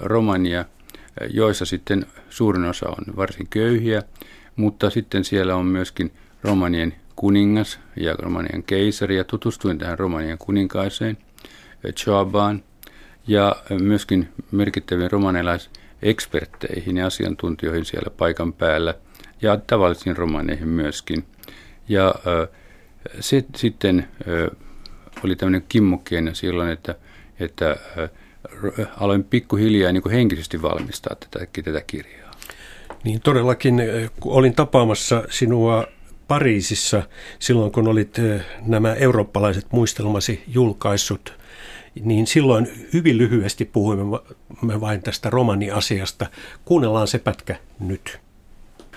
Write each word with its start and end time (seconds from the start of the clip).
romania, 0.01 0.65
joissa 1.29 1.65
sitten 1.65 2.05
suurin 2.29 2.65
osa 2.65 2.89
on 2.89 3.15
varsin 3.15 3.47
köyhiä, 3.49 4.03
mutta 4.55 4.89
sitten 4.89 5.23
siellä 5.23 5.55
on 5.55 5.65
myöskin 5.65 6.11
romanien 6.43 6.93
kuningas 7.15 7.79
ja 7.95 8.15
romanien 8.19 8.63
keisari, 8.63 9.17
ja 9.17 9.23
tutustuin 9.23 9.77
tähän 9.77 9.99
romanien 9.99 10.37
kuninkaaseen, 10.37 11.17
Chabaan, 11.95 12.63
ja 13.27 13.55
myöskin 13.81 14.29
merkittäviin 14.51 15.11
romanilaisekspertteihin 15.11 16.97
ja 16.97 17.05
asiantuntijoihin 17.05 17.85
siellä 17.85 18.09
paikan 18.17 18.53
päällä, 18.53 18.93
ja 19.41 19.57
tavallisiin 19.67 20.17
romaneihin 20.17 20.67
myöskin. 20.67 21.25
Ja 21.89 22.07
äh, 22.07 22.58
se, 23.19 23.45
sitten 23.55 24.07
oli 25.23 25.35
tämmöinen 25.35 25.65
kimmokkeena 25.69 26.33
silloin, 26.33 26.69
että, 26.69 26.95
että 27.39 27.75
aloin 28.97 29.23
pikkuhiljaa 29.23 29.91
niin 29.91 30.03
kuin 30.03 30.13
henkisesti 30.13 30.61
valmistaa 30.61 31.15
tätä, 31.15 31.47
tätä 31.63 31.81
kirjaa. 31.87 32.31
Niin 33.03 33.21
todellakin, 33.21 33.81
kun 34.19 34.33
olin 34.33 34.55
tapaamassa 34.55 35.23
sinua 35.29 35.87
Pariisissa 36.27 37.03
silloin, 37.39 37.71
kun 37.71 37.87
olit 37.87 38.17
nämä 38.65 38.93
eurooppalaiset 38.93 39.65
muistelmasi 39.71 40.43
julkaissut, 40.47 41.33
niin 42.03 42.27
silloin 42.27 42.87
hyvin 42.93 43.17
lyhyesti 43.17 43.65
puhuimme 43.65 44.81
vain 44.81 45.01
tästä 45.01 45.29
romaniasiasta. 45.29 46.25
Kuunnellaan 46.65 47.07
se 47.07 47.19
pätkä 47.19 47.55
nyt. 47.79 48.19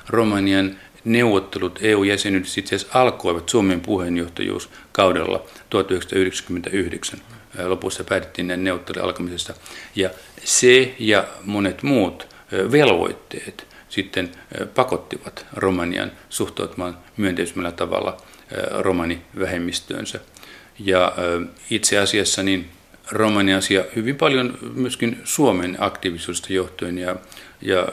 Romanian 0.09 0.77
neuvottelut 1.05 1.79
EU-jäsenyydessä 1.83 2.61
itse 2.61 2.77
asiassa 2.77 2.99
alkoivat 2.99 3.49
Suomen 3.49 3.81
puheenjohtajuuskaudella 3.81 5.45
1999. 5.71 7.21
Lopussa 7.65 8.05
päätettiin 8.05 8.47
näiden 8.47 8.65
neuvottelujen 8.65 9.05
alkamisesta. 9.05 9.55
Ja 9.97 10.11
se 10.45 10.95
ja 10.99 11.25
monet 11.45 11.83
muut 11.83 12.27
velvoitteet 12.73 13.67
sitten 13.89 14.31
pakottivat 14.75 15.47
Romanian 15.53 16.13
suhtautumaan 16.29 16.99
myönteisemmällä 17.17 17.73
tavalla 17.73 18.17
romanivähemmistöönsä. 18.79 20.21
Ja 20.79 21.13
itse 21.71 21.99
asiassa 21.99 22.43
niin 22.43 22.69
romaniasia 23.11 23.85
hyvin 23.97 24.17
paljon 24.17 24.59
myöskin 24.75 25.21
Suomen 25.25 25.77
aktiivisuudesta 25.79 26.53
johtuen 26.53 26.99
ja, 26.99 27.17
ja 27.63 27.87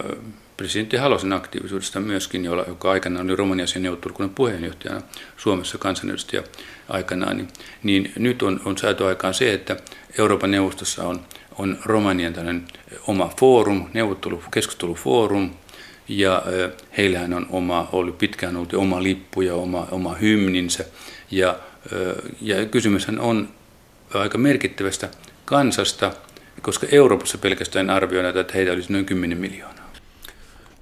presidentti 0.59 0.97
Halosen 0.97 1.33
aktiivisuudesta 1.33 1.99
myöskin, 1.99 2.45
jolla, 2.45 2.63
joka 2.67 2.91
aikanaan 2.91 3.25
oli 3.25 3.35
Romaniasian 3.35 3.83
neuvottelukunnan 3.83 4.35
puheenjohtajana 4.35 5.01
Suomessa 5.37 5.77
kansanedustaja 5.77 6.43
aikanaan, 6.89 7.37
niin, 7.37 7.47
niin 7.83 8.11
nyt 8.15 8.41
on, 8.41 8.61
on 8.65 8.77
saatu 8.77 9.05
aikaan 9.05 9.33
se, 9.33 9.53
että 9.53 9.77
Euroopan 10.17 10.51
neuvostossa 10.51 11.07
on, 11.07 11.21
on 11.57 11.77
Romanian 11.85 12.63
oma 13.07 13.33
foorum, 13.39 13.89
neuvottelu, 13.93 14.43
keskustelufoorum, 14.51 15.51
ja 16.07 16.43
heillähän 16.97 17.33
on 17.33 17.45
oma, 17.49 17.89
ollut 17.91 18.17
pitkään 18.17 18.55
ollut 18.55 18.73
oma 18.73 19.03
lippu 19.03 19.41
ja 19.41 19.55
oma, 19.55 19.87
oma 19.91 20.15
hymninsä, 20.15 20.85
ja, 21.31 21.59
ja 22.41 22.65
kysymyshän 22.65 23.19
on 23.19 23.49
aika 24.13 24.37
merkittävästä 24.37 25.09
kansasta, 25.45 26.11
koska 26.61 26.87
Euroopassa 26.91 27.37
pelkästään 27.37 27.89
arvioidaan, 27.89 28.37
että 28.37 28.53
heitä 28.53 28.71
olisi 28.71 28.93
noin 28.93 29.05
10 29.05 29.37
miljoonaa. 29.37 29.78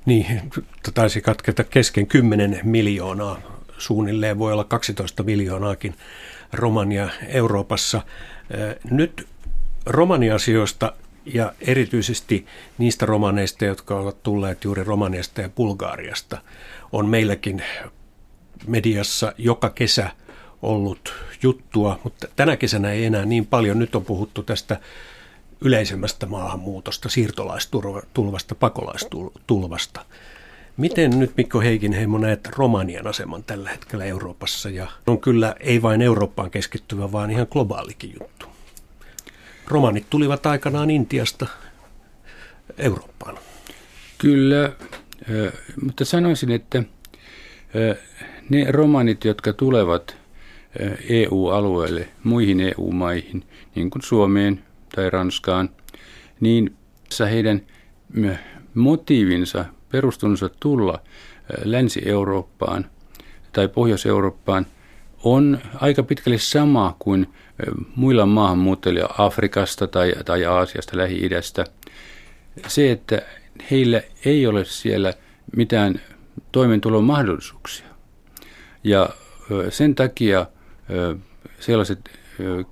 Niin, 0.07 0.51
taisi 0.93 1.21
katketa 1.21 1.63
kesken 1.63 2.07
10 2.07 2.59
miljoonaa. 2.63 3.41
Suunnilleen 3.77 4.39
voi 4.39 4.53
olla 4.53 4.63
12 4.63 5.23
miljoonaakin 5.23 5.95
Romania 6.53 7.09
Euroopassa. 7.27 8.01
Nyt 8.91 9.27
romaniasioista 9.85 10.93
ja 11.25 11.53
erityisesti 11.61 12.45
niistä 12.77 13.05
romaneista, 13.05 13.65
jotka 13.65 13.99
ovat 13.99 14.23
tulleet 14.23 14.63
juuri 14.63 14.83
Romaniasta 14.83 15.41
ja 15.41 15.49
Bulgaariasta, 15.49 16.37
on 16.91 17.09
meilläkin 17.09 17.63
mediassa 18.67 19.33
joka 19.37 19.69
kesä 19.69 20.09
ollut 20.61 21.13
juttua, 21.43 21.99
mutta 22.03 22.27
tänä 22.35 22.57
kesänä 22.57 22.91
ei 22.91 23.05
enää 23.05 23.25
niin 23.25 23.45
paljon. 23.45 23.79
Nyt 23.79 23.95
on 23.95 24.05
puhuttu 24.05 24.43
tästä 24.43 24.79
yleisemmästä 25.61 26.25
maahanmuutosta, 26.25 27.09
siirtolaistulvasta, 27.09 28.55
pakolaistulvasta. 28.55 30.05
Miten 30.77 31.19
nyt 31.19 31.31
Mikko 31.37 31.59
Heikinheimo 31.61 32.17
näet 32.17 32.47
Romanian 32.47 33.07
aseman 33.07 33.43
tällä 33.43 33.69
hetkellä 33.69 34.05
Euroopassa? 34.05 34.69
Ja 34.69 34.87
on 35.07 35.19
kyllä 35.19 35.55
ei 35.59 35.81
vain 35.81 36.01
Eurooppaan 36.01 36.51
keskittyvä, 36.51 37.11
vaan 37.11 37.31
ihan 37.31 37.47
globaalikin 37.51 38.13
juttu. 38.19 38.45
Romanit 39.67 40.05
tulivat 40.09 40.45
aikanaan 40.45 40.89
Intiasta 40.89 41.47
Eurooppaan. 42.77 43.37
Kyllä, 44.17 44.71
mutta 45.83 46.05
sanoisin, 46.05 46.51
että 46.51 46.83
ne 48.49 48.71
romanit, 48.71 49.25
jotka 49.25 49.53
tulevat 49.53 50.17
EU-alueelle, 51.09 52.07
muihin 52.23 52.59
EU-maihin, 52.59 53.43
niin 53.75 53.89
kuin 53.89 54.01
Suomeen, 54.01 54.63
tai 54.95 55.09
Ranskaan, 55.09 55.69
niin 56.39 56.75
heidän 57.31 57.61
motiivinsa, 58.73 59.65
perustunsa 59.91 60.49
tulla 60.59 60.99
Länsi-Eurooppaan 61.63 62.89
tai 63.53 63.67
Pohjois-Eurooppaan 63.67 64.65
on 65.23 65.59
aika 65.75 66.03
pitkälle 66.03 66.37
sama 66.37 66.95
kuin 66.99 67.27
muilla 67.95 68.25
maahanmuuttajilla 68.25 69.15
Afrikasta 69.17 69.87
tai, 69.87 70.13
tai 70.25 70.45
Aasiasta, 70.45 70.97
Lähi-idästä. 70.97 71.65
Se, 72.67 72.91
että 72.91 73.21
heillä 73.71 74.01
ei 74.25 74.47
ole 74.47 74.65
siellä 74.65 75.13
mitään 75.55 76.01
toimeentulon 76.51 77.03
mahdollisuuksia. 77.03 77.87
Ja 78.83 79.09
sen 79.69 79.95
takia 79.95 80.45
sellaiset 81.59 82.16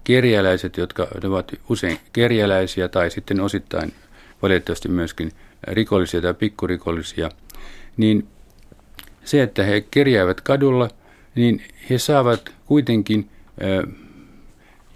kerjäläiset, 0.04 0.78
jotka 0.78 1.08
ovat 1.24 1.52
usein 1.70 2.00
kerjäläisiä 2.14 2.88
tai 2.88 3.12
sitten 3.12 3.42
osittain 3.42 3.94
valitettavasti 4.42 4.90
myöskin 4.90 5.32
rikollisia 5.64 6.22
tai 6.22 6.34
pikkurikollisia, 6.34 7.30
niin 7.98 8.28
se, 9.24 9.44
että 9.44 9.64
he 9.64 9.82
kerjäävät 9.92 10.42
kadulla, 10.42 10.90
niin 11.36 11.64
he 11.90 11.98
saavat 11.98 12.54
kuitenkin 12.66 13.30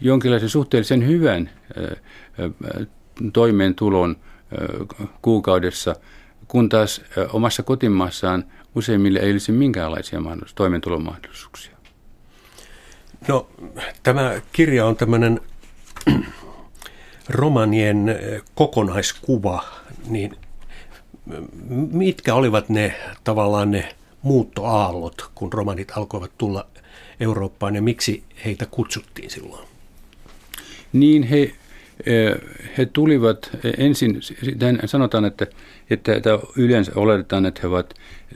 jonkinlaisen 0.01 0.49
suhteellisen 0.49 1.07
hyvän 1.07 1.49
toimeentulon 3.33 4.15
kuukaudessa, 5.21 5.95
kun 6.47 6.69
taas 6.69 7.01
omassa 7.33 7.63
kotimaassaan 7.63 8.43
useimmille 8.75 9.19
ei 9.19 9.31
olisi 9.31 9.51
minkäänlaisia 9.51 10.19
mahdollisuuksia, 10.19 10.55
toimeentulomahdollisuuksia. 10.55 11.78
No, 13.27 13.47
tämä 14.03 14.41
kirja 14.51 14.85
on 14.85 14.95
tämmöinen 14.95 15.41
romanien 17.29 18.19
kokonaiskuva, 18.55 19.63
niin 20.07 20.37
mitkä 21.91 22.35
olivat 22.35 22.69
ne 22.69 22.95
tavallaan 23.23 23.71
ne 23.71 23.95
muuttoaallot, 24.21 25.29
kun 25.35 25.53
romanit 25.53 25.91
alkoivat 25.97 26.31
tulla 26.37 26.67
Eurooppaan 27.19 27.75
ja 27.75 27.81
miksi 27.81 28.23
heitä 28.45 28.65
kutsuttiin 28.65 29.29
silloin? 29.29 29.67
Niin 30.93 31.23
he, 31.23 31.55
he 32.77 32.85
tulivat 32.85 33.49
ensin, 33.77 34.19
sanotaan, 34.85 35.25
että, 35.25 35.47
että, 35.89 36.11
yleensä 36.57 36.91
oletetaan, 36.95 37.45
että 37.45 37.61
he 37.63 37.67
ovat 37.67 37.93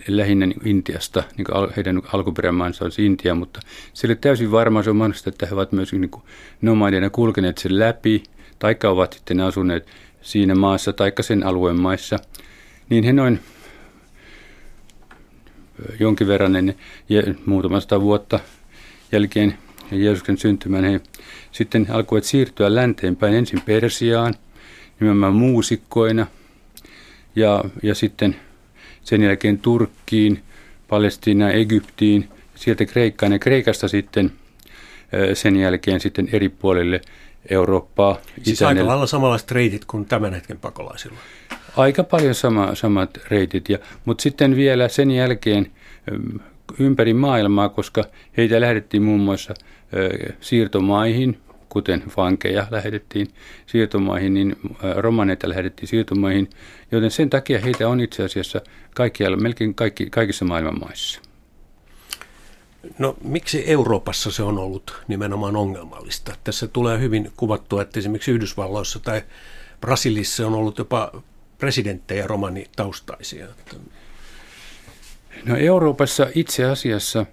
lähinnä 0.08 0.46
niin 0.46 0.68
Intiasta, 0.68 1.24
niin 1.38 1.46
kuin 1.46 1.70
heidän 1.76 2.02
alkuperämaansa 2.14 2.86
olisi 2.86 3.06
Intia, 3.06 3.36
mutta 3.36 3.60
oli 4.06 4.16
täysin 4.16 4.52
varma, 4.52 4.84
se 4.84 4.90
on 4.90 4.96
mahdollista, 4.96 5.30
että 5.30 5.46
he 5.46 5.54
ovat 5.54 5.72
myös 5.72 5.94
niin 5.94 6.12
nomadeina 6.62 7.10
kulkeneet 7.10 7.58
sen 7.58 7.80
läpi, 7.80 8.24
taikka 8.60 8.90
ovat 8.90 9.14
sitten 9.14 9.40
asuneet 9.40 9.88
siinä 10.22 10.56
maassa, 10.56 10.94
taikka 10.94 11.24
sen 11.24 11.46
alueen 11.46 11.80
maissa, 11.80 12.20
niin 12.90 13.04
he 13.04 13.14
noin 13.14 13.40
jonkin 16.00 16.28
verran 16.28 16.56
ennen 16.56 16.76
muutama 17.46 17.80
sata 17.80 18.02
vuotta 18.02 18.40
jälkeen 19.12 19.58
Jeesuksen 19.92 20.38
syntymän 20.38 20.84
he 20.84 21.02
sitten 21.52 21.88
alkoivat 21.90 22.24
siirtyä 22.24 22.76
länteenpäin 22.76 23.34
ensin 23.34 23.62
Persiaan, 23.62 24.34
nimenomaan 25.00 25.34
muusikkoina, 25.34 26.28
ja, 27.36 27.64
ja 27.84 27.96
sitten 27.96 28.36
sen 29.02 29.22
jälkeen 29.22 29.58
Turkkiin, 29.60 30.44
Palestiinaan, 30.88 31.52
Egyptiin, 31.52 32.30
sieltä 32.56 32.86
Kreikkaan 32.86 33.32
ja 33.32 33.40
Kreikasta 33.40 33.88
sitten 33.88 34.32
sen 35.34 35.56
jälkeen 35.56 36.00
sitten 36.00 36.30
eri 36.32 36.50
puolille 36.50 37.02
Eurooppaa. 37.50 38.18
Siis 38.44 38.62
Itänel... 38.62 38.78
aika 38.78 38.88
lailla 38.88 39.08
samanlaiset 39.08 39.52
reitit 39.52 39.86
kuin 39.86 40.06
tämän 40.06 40.34
hetken 40.34 40.60
pakolaisilla. 40.60 41.18
Aika 41.78 42.04
paljon 42.04 42.36
sama, 42.36 42.76
samat 42.76 43.18
reitit, 43.30 43.70
ja, 43.70 43.78
mutta 44.06 44.22
sitten 44.22 44.56
vielä 44.56 44.88
sen 44.88 45.12
jälkeen 45.12 45.72
ympäri 46.80 47.14
maailmaa, 47.14 47.70
koska 47.70 48.04
heitä 48.38 48.62
lähdettiin 48.62 49.04
muun 49.04 49.20
muassa 49.20 49.54
siirtomaihin, 50.42 51.40
kuten 51.70 52.04
vankeja 52.18 52.68
lähetettiin 52.72 53.28
siirtomaihin, 53.66 54.34
niin 54.34 54.56
romaneita 54.96 55.50
lähetettiin 55.50 55.88
siirtomaihin, 55.90 56.50
joten 56.92 57.12
sen 57.12 57.30
takia 57.30 57.60
heitä 57.60 57.90
on 57.90 58.00
itse 58.00 58.24
asiassa 58.24 58.62
kaikkialla, 58.96 59.38
melkein 59.38 59.76
kaikki, 59.76 60.10
kaikissa 60.10 60.46
maailman 60.46 60.80
maissa. 60.80 61.22
No 63.00 63.16
miksi 63.24 63.64
Euroopassa 63.72 64.32
se 64.32 64.44
on 64.44 64.58
ollut 64.58 65.04
nimenomaan 65.08 65.56
ongelmallista? 65.56 66.36
Tässä 66.44 66.68
tulee 66.68 67.00
hyvin 67.00 67.32
kuvattua, 67.38 67.82
että 67.82 68.00
esimerkiksi 68.00 68.32
Yhdysvalloissa 68.32 69.00
tai 69.00 69.22
Brasilissa 69.82 70.48
on 70.48 70.54
ollut 70.54 70.78
jopa 70.78 71.12
presidenttejä 71.58 72.28
romanitaustaisia. 72.28 73.48
No 75.46 75.58
Euroopassa 75.58 76.28
itse 76.36 76.66
asiassa 76.66 77.26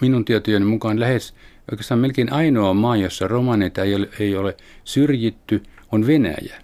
minun 0.00 0.24
tietojeni 0.24 0.64
mukaan 0.64 1.00
lähes 1.00 1.34
oikeastaan 1.70 2.00
melkein 2.00 2.32
ainoa 2.32 2.74
maa, 2.74 2.96
jossa 2.96 3.28
romaneita 3.28 3.82
ei 3.82 3.94
ole, 3.94 4.08
ei 4.18 4.36
ole 4.36 4.56
syrjitty, 4.84 5.62
on 5.92 6.06
Venäjä. 6.06 6.62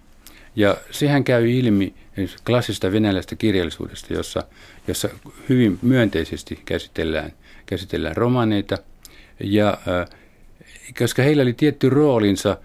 Ja 0.55 0.77
sehän 0.91 1.23
käy 1.23 1.51
ilmi 1.51 1.93
klassista 2.45 2.91
venäläistä 2.91 3.35
kirjallisuudesta, 3.35 4.13
jossa, 4.13 4.43
jossa 4.87 5.09
hyvin 5.49 5.79
myönteisesti 5.81 6.59
käsitellään, 6.65 7.31
käsitellään 7.65 8.17
romaneita. 8.17 8.77
Ja 9.39 9.77
koska 10.99 11.21
heillä 11.23 11.43
oli 11.43 11.53
tietty 11.53 11.89
roolinsa, 11.89 12.57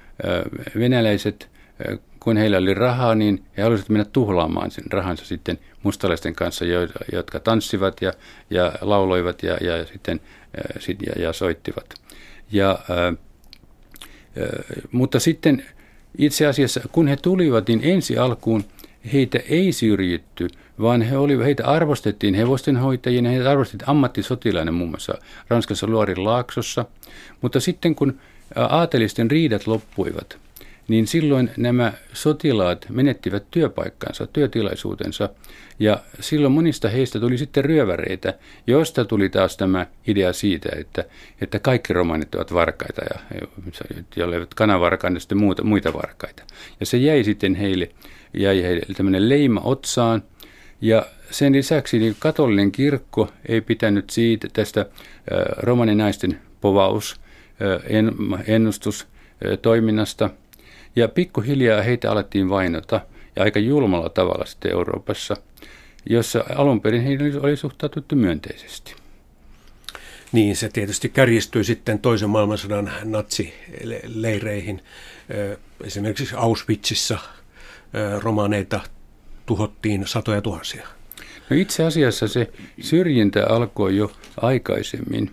venäläiset 0.78 1.48
kun 2.26 2.36
heillä 2.36 2.58
oli 2.58 2.74
rahaa, 2.74 3.14
niin 3.14 3.44
he 3.56 3.62
halusivat 3.62 3.88
mennä 3.88 4.04
tuhlaamaan 4.04 4.70
sen 4.70 4.84
rahansa 4.90 5.24
sitten 5.24 5.58
mustalaisten 5.82 6.34
kanssa, 6.34 6.64
jotka 7.12 7.40
tanssivat 7.40 8.02
ja, 8.02 8.12
ja 8.50 8.72
lauloivat 8.80 9.42
ja, 9.42 9.52
ja 9.52 9.86
sitten 9.86 10.20
ja, 11.06 11.22
ja 11.22 11.32
soittivat. 11.32 11.94
Ja, 12.52 12.78
ää, 12.90 13.12
mutta 14.92 15.20
sitten 15.20 15.64
itse 16.18 16.46
asiassa, 16.46 16.80
kun 16.92 17.08
he 17.08 17.16
tulivat, 17.16 17.68
niin 17.68 17.80
ensi 17.82 18.18
alkuun 18.18 18.64
heitä 19.12 19.38
ei 19.48 19.72
syrjitty, 19.72 20.48
vaan 20.80 21.02
he 21.02 21.16
oli, 21.16 21.44
heitä 21.44 21.66
arvostettiin 21.66 22.34
hevostenhoitajina, 22.34 23.30
heitä 23.30 23.50
arvostettiin 23.50 23.90
ammattisotilaina 23.90 24.72
muun 24.72 24.90
muassa 24.90 25.14
Ranskassa 25.48 25.86
Luorin 25.86 26.24
laaksossa. 26.24 26.84
Mutta 27.40 27.60
sitten 27.60 27.94
kun 27.94 28.20
aatelisten 28.56 29.30
riidat 29.30 29.66
loppuivat, 29.66 30.38
niin 30.88 31.06
silloin 31.06 31.50
nämä 31.56 31.92
sotilaat 32.12 32.86
menettivät 32.90 33.44
työpaikkansa, 33.50 34.26
työtilaisuutensa, 34.26 35.28
ja 35.78 36.00
silloin 36.20 36.52
monista 36.52 36.88
heistä 36.88 37.20
tuli 37.20 37.38
sitten 37.38 37.64
ryöväreitä, 37.64 38.34
josta 38.66 39.04
tuli 39.04 39.28
taas 39.28 39.56
tämä 39.56 39.86
idea 40.06 40.32
siitä, 40.32 40.68
että, 40.76 41.04
että 41.40 41.58
kaikki 41.58 41.92
romanit 41.92 42.34
ovat 42.34 42.54
varkaita, 42.54 43.02
ja 44.16 44.24
eivät 44.34 44.54
kanavarkaita, 44.54 45.14
niin 45.14 45.20
sitten 45.20 45.38
muuta, 45.38 45.64
muita 45.64 45.92
varkaita. 45.92 46.42
Ja 46.80 46.86
se 46.86 46.96
jäi 46.96 47.24
sitten 47.24 47.54
heille, 47.54 47.90
jäi 48.34 48.62
heille 48.62 48.82
tämmöinen 48.96 49.28
leima 49.28 49.60
otsaan, 49.64 50.22
ja 50.80 51.06
sen 51.30 51.52
lisäksi 51.52 51.98
niin 51.98 52.16
katolinen 52.18 52.72
kirkko 52.72 53.28
ei 53.48 53.60
pitänyt 53.60 54.10
siitä 54.10 54.48
tästä 54.52 54.86
romaninaisten 55.56 56.40
povaus, 56.60 57.20
ennustus 58.46 59.06
toiminnasta– 59.62 60.30
ja 60.96 61.08
pikkuhiljaa 61.08 61.82
heitä 61.82 62.10
alettiin 62.10 62.48
vainota 62.48 63.00
ja 63.36 63.42
aika 63.42 63.58
julmalla 63.58 64.08
tavalla 64.08 64.46
sitten 64.46 64.72
Euroopassa, 64.72 65.36
jossa 66.10 66.44
alun 66.56 66.80
perin 66.80 67.02
heihin 67.02 67.40
oli 67.44 67.56
suhtaututtu 67.56 68.16
myönteisesti. 68.16 68.94
Niin, 70.32 70.56
se 70.56 70.68
tietysti 70.68 71.08
kärjistyi 71.08 71.64
sitten 71.64 71.98
toisen 71.98 72.30
maailmansodan 72.30 72.92
natsileireihin. 73.04 74.82
Esimerkiksi 75.84 76.34
Auschwitzissa 76.36 77.18
romaneita 78.22 78.80
tuhottiin 79.46 80.06
satoja 80.06 80.42
tuhansia. 80.42 80.86
No 81.50 81.56
itse 81.56 81.84
asiassa 81.84 82.28
se 82.28 82.50
syrjintä 82.80 83.46
alkoi 83.46 83.96
jo 83.96 84.12
aikaisemmin. 84.36 85.30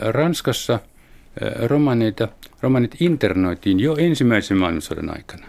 Ranskassa 0.00 0.80
romaneita 1.62 2.28
romanit 2.60 2.96
internoitiin 3.00 3.80
jo 3.80 3.96
ensimmäisen 3.98 4.56
maailmansodan 4.56 5.10
aikana 5.16 5.46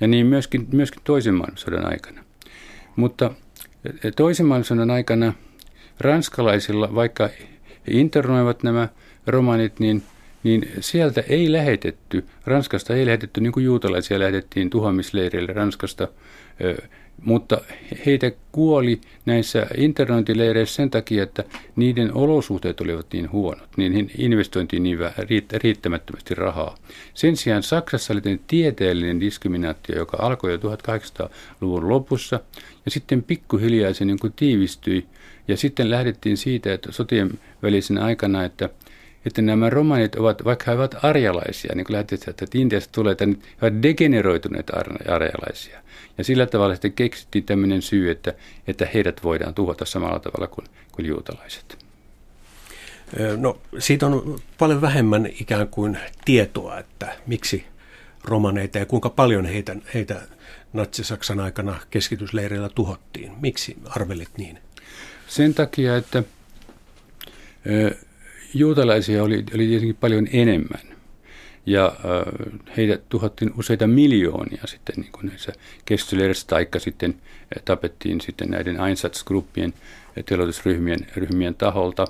ja 0.00 0.06
niin 0.06 0.26
myöskin, 0.26 0.66
myöskin 0.72 1.02
toisen 1.04 1.34
maailmansodan 1.34 1.86
aikana. 1.86 2.24
Mutta 2.96 3.30
toisen 4.16 4.46
maailmansodan 4.46 4.90
aikana 4.90 5.32
ranskalaisilla, 6.00 6.94
vaikka 6.94 7.30
internoivat 7.90 8.62
nämä 8.62 8.88
romanit, 9.26 9.80
niin, 9.80 10.02
niin 10.42 10.68
sieltä 10.80 11.24
ei 11.28 11.52
lähetetty, 11.52 12.24
Ranskasta 12.44 12.94
ei 12.94 13.06
lähetetty 13.06 13.40
niin 13.40 13.52
kuin 13.52 13.64
juutalaisia 13.64 14.18
lähetettiin 14.18 14.70
tuhoamisleireille 14.70 15.52
Ranskasta 15.52 16.08
mutta 17.24 17.60
heitä 18.06 18.32
kuoli 18.52 19.00
näissä 19.26 19.66
internointileireissä 19.76 20.74
sen 20.74 20.90
takia, 20.90 21.22
että 21.22 21.44
niiden 21.76 22.14
olosuhteet 22.14 22.80
olivat 22.80 23.06
niin 23.12 23.32
huonot, 23.32 23.68
niin 23.76 24.10
investointiin 24.18 24.82
niin 24.82 24.98
riittämättömästi 25.62 26.34
rahaa. 26.34 26.76
Sen 27.14 27.36
sijaan 27.36 27.62
Saksassa 27.62 28.12
oli 28.12 28.40
tieteellinen 28.46 29.20
diskriminaatio, 29.20 29.96
joka 29.96 30.16
alkoi 30.20 30.52
jo 30.52 30.56
1800-luvun 30.58 31.88
lopussa, 31.88 32.40
ja 32.84 32.90
sitten 32.90 33.22
pikkuhiljaa 33.22 33.92
se 33.92 34.04
niin 34.04 34.18
tiivistyi, 34.36 35.06
ja 35.48 35.56
sitten 35.56 35.90
lähdettiin 35.90 36.36
siitä, 36.36 36.74
että 36.74 36.92
sotien 36.92 37.30
välisen 37.62 37.98
aikana, 37.98 38.44
että 38.44 38.68
että 39.26 39.42
nämä 39.42 39.70
romanit 39.70 40.14
ovat, 40.14 40.44
vaikka 40.44 40.70
he 40.70 40.76
ovat 40.76 40.96
arjalaisia, 41.02 41.72
niin 41.74 41.84
kuin 41.84 41.94
lähdettiin, 41.94 42.30
että 42.30 42.46
Intiasta 42.54 42.92
tulee, 42.92 43.12
että 43.12 43.26
he 43.26 43.66
ovat 43.66 43.82
degeneroituneet 43.82 44.70
arjalaisia. 45.08 45.80
Ja 46.18 46.24
sillä 46.24 46.46
tavalla 46.46 46.74
sitten 46.74 46.92
keksittiin 46.92 47.44
tämmöinen 47.44 47.82
syy, 47.82 48.10
että, 48.10 48.34
että 48.66 48.88
heidät 48.94 49.24
voidaan 49.24 49.54
tuhota 49.54 49.84
samalla 49.84 50.18
tavalla 50.18 50.46
kuin, 50.46 50.66
kuin 50.92 51.06
juutalaiset. 51.06 51.86
No 53.36 53.58
siitä 53.78 54.06
on 54.06 54.38
paljon 54.58 54.80
vähemmän 54.80 55.26
ikään 55.40 55.68
kuin 55.68 55.98
tietoa, 56.24 56.78
että 56.78 57.16
miksi 57.26 57.64
romaneita 58.24 58.78
ja 58.78 58.86
kuinka 58.86 59.10
paljon 59.10 59.46
heitä, 59.46 59.76
heitä 59.94 60.20
natsi-Saksan 60.72 61.40
aikana 61.40 61.80
keskitysleireillä 61.90 62.68
tuhottiin. 62.68 63.32
Miksi 63.40 63.76
arvelit 63.84 64.30
niin? 64.36 64.58
Sen 65.26 65.54
takia, 65.54 65.96
että 65.96 66.22
juutalaisia 68.54 69.22
oli, 69.22 69.44
oli 69.54 69.66
tietenkin 69.66 69.96
paljon 69.96 70.28
enemmän. 70.32 70.95
Ja 71.66 71.92
heitä 72.76 72.98
tuhottiin 73.08 73.52
useita 73.58 73.86
miljoonia 73.86 74.62
sitten 74.66 74.94
niin 74.96 75.12
kuin 75.12 75.26
näissä 75.26 75.52
kestoleireissä, 75.84 76.46
taikka 76.46 76.78
sitten 76.78 77.14
tapettiin 77.64 78.20
sitten 78.20 78.48
näiden 78.48 78.80
Einsatzgruppien 78.80 79.74
teloitusryhmien 80.26 81.06
ryhmien 81.16 81.54
taholta. 81.54 82.04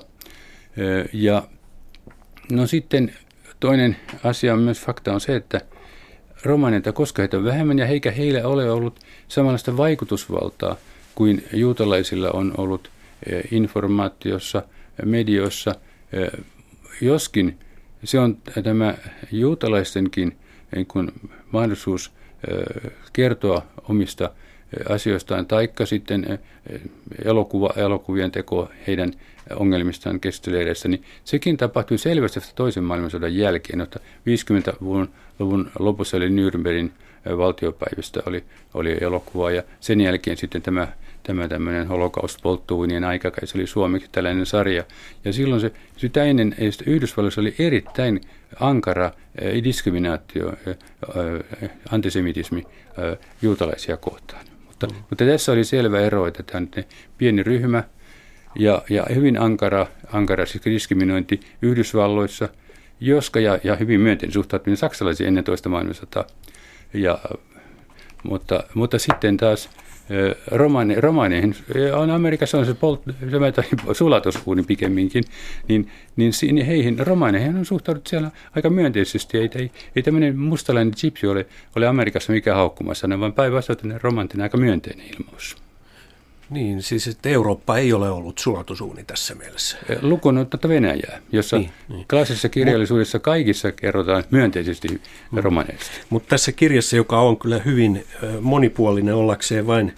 Ja 1.13 1.47
no 2.51 2.67
sitten 2.67 3.13
toinen 3.59 3.97
asia 4.23 4.53
on 4.53 4.59
myös 4.59 4.81
fakta 4.81 5.13
on 5.13 5.21
se, 5.21 5.35
että 5.35 5.61
romaneita, 6.43 6.91
koska 6.91 7.21
heitä 7.21 7.37
on 7.37 7.43
vähemmän 7.43 7.79
ja 7.79 7.87
eikä 7.87 8.11
heillä 8.11 8.47
ole 8.47 8.71
ollut 8.71 8.99
samanlaista 9.27 9.77
vaikutusvaltaa 9.77 10.75
kuin 11.15 11.47
juutalaisilla 11.53 12.31
on 12.31 12.53
ollut 12.57 12.89
informaatiossa, 13.51 14.63
medioissa, 15.05 15.75
joskin 17.01 17.59
se 18.03 18.19
on 18.19 18.37
tämä 18.63 18.95
juutalaistenkin 19.31 20.37
niin 20.75 20.85
kuin 20.85 21.11
mahdollisuus 21.51 22.11
kertoa 23.13 23.61
omista 23.89 24.29
asioistaan, 24.89 25.45
taikka 25.45 25.85
sitten 25.85 26.39
elokuva, 27.25 27.69
elokuvien 27.75 28.31
teko 28.31 28.69
heidän 28.87 29.13
ongelmistaan 29.55 30.19
kestoleireissä, 30.19 30.87
niin 30.87 31.03
sekin 31.23 31.57
tapahtui 31.57 31.97
selvästi 31.97 32.39
toisen 32.55 32.83
maailmansodan 32.83 33.35
jälkeen, 33.35 33.81
että 33.81 33.99
50-luvun 33.99 35.09
luvun 35.39 35.71
lopussa 35.79 36.17
oli 36.17 36.29
Nürnbergin 36.29 36.91
valtiopäivistä 37.37 38.19
oli, 38.25 38.43
oli 38.73 38.97
elokuva 39.01 39.51
ja 39.51 39.63
sen 39.79 40.01
jälkeen 40.01 40.37
sitten 40.37 40.61
tämä 40.61 40.87
tämä 41.27 41.47
tämmöinen 41.47 41.87
holokaustpolttuunien 41.87 43.03
aikakai, 43.03 43.47
se 43.47 43.57
oli 43.57 43.67
suomeksi 43.67 44.09
tällainen 44.11 44.45
sarja. 44.45 44.83
Ja 45.25 45.33
silloin 45.33 45.61
se, 45.61 45.71
sitä 45.97 46.23
ennen 46.23 46.55
Yhdysvalloissa 46.85 47.41
oli 47.41 47.55
erittäin 47.59 48.21
ankara 48.59 49.11
diskriminaatio, 49.63 50.53
antisemitismi 51.91 52.63
juutalaisia 53.41 53.97
kohtaan. 53.97 54.45
Mutta, 54.67 54.87
mm. 54.87 54.95
mutta 55.09 55.25
tässä 55.25 55.51
oli 55.51 55.63
selvä 55.63 55.99
ero, 55.99 56.27
että 56.27 56.43
tämä 56.43 56.57
on 56.77 56.83
pieni 57.17 57.43
ryhmä 57.43 57.83
ja, 58.55 58.81
ja 58.89 59.05
hyvin 59.15 59.39
ankara, 59.41 59.87
ankara 60.13 60.45
siis 60.45 60.65
diskriminointi 60.65 61.39
Yhdysvalloissa, 61.61 62.49
joska 62.99 63.39
ja, 63.39 63.59
ja 63.63 63.75
hyvin 63.75 64.01
myönteinen 64.01 64.33
suhtautuminen 64.33 64.77
saksalaisiin 64.77 65.27
ennen 65.27 65.43
toista 65.43 65.69
maailmansotaa. 65.69 66.27
Ja, 66.93 67.19
mutta, 68.23 68.63
mutta 68.73 68.99
sitten 68.99 69.37
taas 69.37 69.69
romani, 70.51 70.95
romaneihin, 70.95 71.55
on 71.95 72.11
Amerikassa 72.11 72.57
on 72.57 72.65
se, 72.65 72.73
polt, 72.73 73.01
se 73.05 73.67
sulatusuuni 73.93 74.63
pikemminkin, 74.63 75.23
niin, 75.67 75.91
niin, 76.15 76.31
niin 76.41 76.65
heihin, 76.65 77.07
romaneihin 77.07 77.55
on 77.55 77.65
suhtauduttu 77.65 78.09
siellä 78.09 78.31
aika 78.55 78.69
myönteisesti. 78.69 79.37
Ei, 79.37 79.49
ei, 79.55 79.71
ei 79.95 80.03
tämmöinen 80.03 80.39
mustalainen 80.39 80.93
gypsy 81.01 81.27
ole, 81.27 81.45
ole 81.75 81.87
Amerikassa 81.87 82.33
mikä 82.33 82.55
haukkumassa, 82.55 83.19
vaan 83.19 83.33
päinvastoin 83.33 84.01
romantinen 84.01 84.43
aika 84.43 84.57
myönteinen 84.57 85.05
ilmaus. 85.07 85.66
Niin, 86.49 86.81
siis 86.81 87.07
että 87.07 87.29
Eurooppa 87.29 87.77
ei 87.77 87.93
ole 87.93 88.09
ollut 88.09 88.37
sulatusuuni 88.37 89.03
tässä 89.03 89.35
mielessä. 89.35 89.77
Lukun 90.01 90.37
ottamatta 90.37 90.69
Venäjää, 90.69 91.21
jossa 91.31 91.57
niin, 91.57 91.71
niin. 91.89 92.05
klassisessa 92.09 92.49
kirjallisuudessa 92.49 93.19
kaikissa 93.19 93.71
kerrotaan 93.71 94.23
myönteisesti 94.31 94.87
mm. 94.87 95.39
romaneista. 95.39 95.91
Mutta 96.09 96.29
tässä 96.29 96.51
kirjassa, 96.51 96.95
joka 96.95 97.21
on 97.21 97.37
kyllä 97.37 97.59
hyvin 97.59 98.05
monipuolinen 98.41 99.15
ollakseen 99.15 99.67
vain 99.67 99.93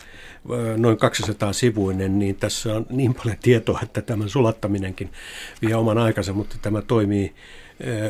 noin 0.77 0.97
200 0.97 1.53
sivuinen, 1.53 2.19
niin 2.19 2.35
tässä 2.35 2.75
on 2.75 2.85
niin 2.89 3.13
paljon 3.13 3.37
tietoa, 3.41 3.79
että 3.83 4.01
tämän 4.01 4.29
sulattaminenkin 4.29 5.09
vie 5.61 5.75
oman 5.75 5.97
aikansa, 5.97 6.33
mutta 6.33 6.55
tämä 6.61 6.81
toimii 6.81 7.33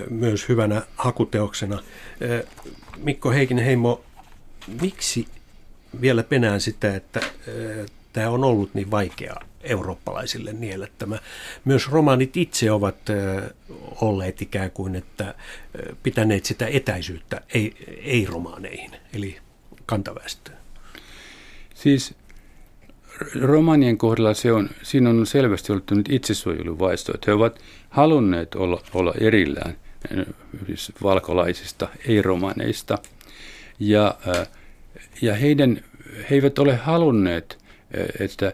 myös 0.09 0.49
hyvänä 0.49 0.81
hakuteoksena. 0.95 1.83
Mikko 2.97 3.31
Heikinen 3.31 3.65
Heimo, 3.65 4.01
miksi 4.81 5.25
vielä 6.01 6.23
penään 6.23 6.61
sitä, 6.61 6.95
että 6.95 7.19
tämä 8.13 8.29
on 8.29 8.43
ollut 8.43 8.73
niin 8.73 8.91
vaikea 8.91 9.35
eurooppalaisille 9.61 10.53
nielettämä. 10.53 11.19
Myös 11.65 11.89
romaanit 11.89 12.37
itse 12.37 12.71
ovat 12.71 12.95
olleet 14.01 14.41
ikään 14.41 14.71
kuin, 14.71 14.95
että 14.95 15.35
pitäneet 16.03 16.45
sitä 16.45 16.67
etäisyyttä 16.67 17.41
ei, 17.53 17.73
ei-romaaneihin, 18.03 18.91
eli 19.13 19.37
kantaväestöön. 19.85 20.57
Siis 21.75 22.15
romanien 23.41 23.97
kohdalla 23.97 24.33
se 24.33 24.51
on, 24.51 24.69
siinä 24.83 25.09
on 25.09 25.25
selvästi 25.25 25.71
ollut 25.71 25.91
nyt 25.91 26.09
itsesuojeluvaisto, 26.09 27.11
että 27.15 27.31
he 27.31 27.33
ovat 27.33 27.59
halunneet 27.89 28.55
olla, 28.55 28.81
olla 28.93 29.13
erillään 29.21 29.75
siis 30.65 30.91
valkolaisista, 31.03 31.89
ei-romaneista. 32.07 32.97
Ja, 33.79 34.15
ja 35.21 35.35
heidän, 35.35 35.83
he 36.29 36.35
eivät 36.35 36.59
ole 36.59 36.75
halunneet 36.75 37.58
että 38.19 38.53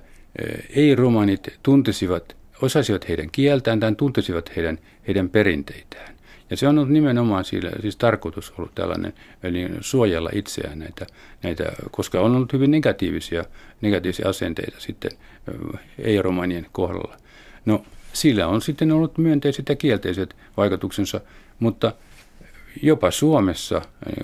ei-romanit 0.70 1.60
tuntisivat, 1.64 2.36
osasivat 2.62 3.10
heidän 3.10 3.30
kieltään 3.32 3.80
tai 3.80 3.96
tuntisivat 3.96 4.56
heidän, 4.56 4.78
heidän 5.08 5.30
perinteitään. 5.30 6.16
Ja 6.50 6.58
se 6.58 6.68
on 6.68 6.78
ollut 6.78 6.94
nimenomaan 6.94 7.46
sillä, 7.46 7.72
siis 7.82 7.96
tarkoitus 7.96 8.54
ollut 8.58 8.76
tällainen, 8.76 9.14
eli 9.44 9.70
suojella 9.82 10.30
itseään 10.34 10.80
näitä, 10.80 11.06
näitä 11.44 11.64
koska 11.92 12.22
on 12.22 12.36
ollut 12.36 12.54
hyvin 12.54 12.72
negatiivisia, 12.72 13.46
negatiivisia 13.82 14.30
asenteita 14.30 14.80
sitten 14.80 15.12
ei-romanien 16.00 16.66
kohdalla. 16.72 17.18
No 17.66 17.86
sillä 18.14 18.48
on 18.48 18.62
sitten 18.62 18.92
ollut 18.92 19.18
myönteiset 19.18 19.70
ja 19.70 19.76
kielteiset 19.76 20.36
vaikutuksensa, 20.58 21.22
mutta 21.60 21.94
jopa 22.82 23.12
Suomessa 23.12 23.82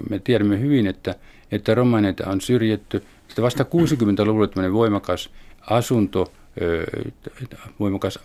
me 0.09 0.19
tiedämme 0.19 0.59
hyvin, 0.59 0.87
että, 0.87 1.15
että 1.51 1.75
romaneita 1.75 2.29
on 2.29 2.41
syrjetty 2.41 3.03
sitten 3.31 3.43
vasta 3.43 3.63
60-luvulla 3.63 4.47
tämmöinen 4.47 4.73
voimakas 4.73 5.29
asunto, 5.69 6.31
voimakas 7.79 8.19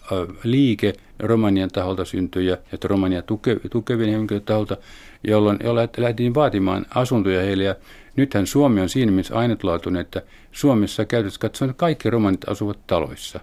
liike 0.45 0.93
Romanian 1.19 1.71
taholta 1.71 2.05
syntyi 2.05 2.47
ja 2.47 2.57
että 2.73 2.89
Romania 2.89 3.23
tuke, 3.23 3.57
tukevien 3.71 4.11
henkilöiden 4.11 4.47
taholta, 4.47 4.77
jolloin, 5.25 5.59
jolloin 5.65 5.89
lähdettiin 5.97 6.35
vaatimaan 6.35 6.87
asuntoja 6.95 7.43
heille. 7.43 7.65
Ja 7.65 7.75
nythän 8.17 8.47
Suomi 8.47 8.81
on 8.81 8.89
siinä 8.89 9.13
mielessä 9.13 9.35
ainutlaatuinen, 9.35 10.01
että 10.01 10.23
Suomessa 10.53 11.05
käytössä 11.05 11.41
katsoen 11.41 11.75
kaikki 11.75 12.11
romanit 12.11 12.49
asuvat 12.49 12.79
taloissa. 12.87 13.41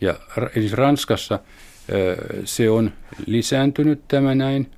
Ja 0.00 0.14
siis 0.54 0.72
Ranskassa 0.72 1.38
se 2.44 2.70
on 2.70 2.92
lisääntynyt 3.26 4.00
tämä 4.08 4.34
näin, 4.34 4.70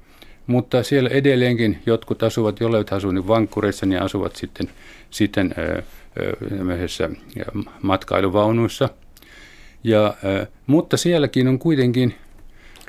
mutta 0.46 0.82
siellä 0.82 1.10
edelleenkin 1.10 1.78
jotkut 1.86 2.22
asuvat, 2.22 2.60
jollei 2.60 2.84
asuvat 2.90 3.14
niin 3.14 3.28
vankkureissa, 3.28 3.86
niin 3.86 4.02
asuvat 4.02 4.36
sitten, 4.36 4.68
sitten 5.10 5.54
matkailuvaunuissa. 7.82 8.88
Ja, 9.84 10.14
mutta 10.66 10.96
sielläkin 10.96 11.48
on 11.48 11.58
kuitenkin 11.58 12.14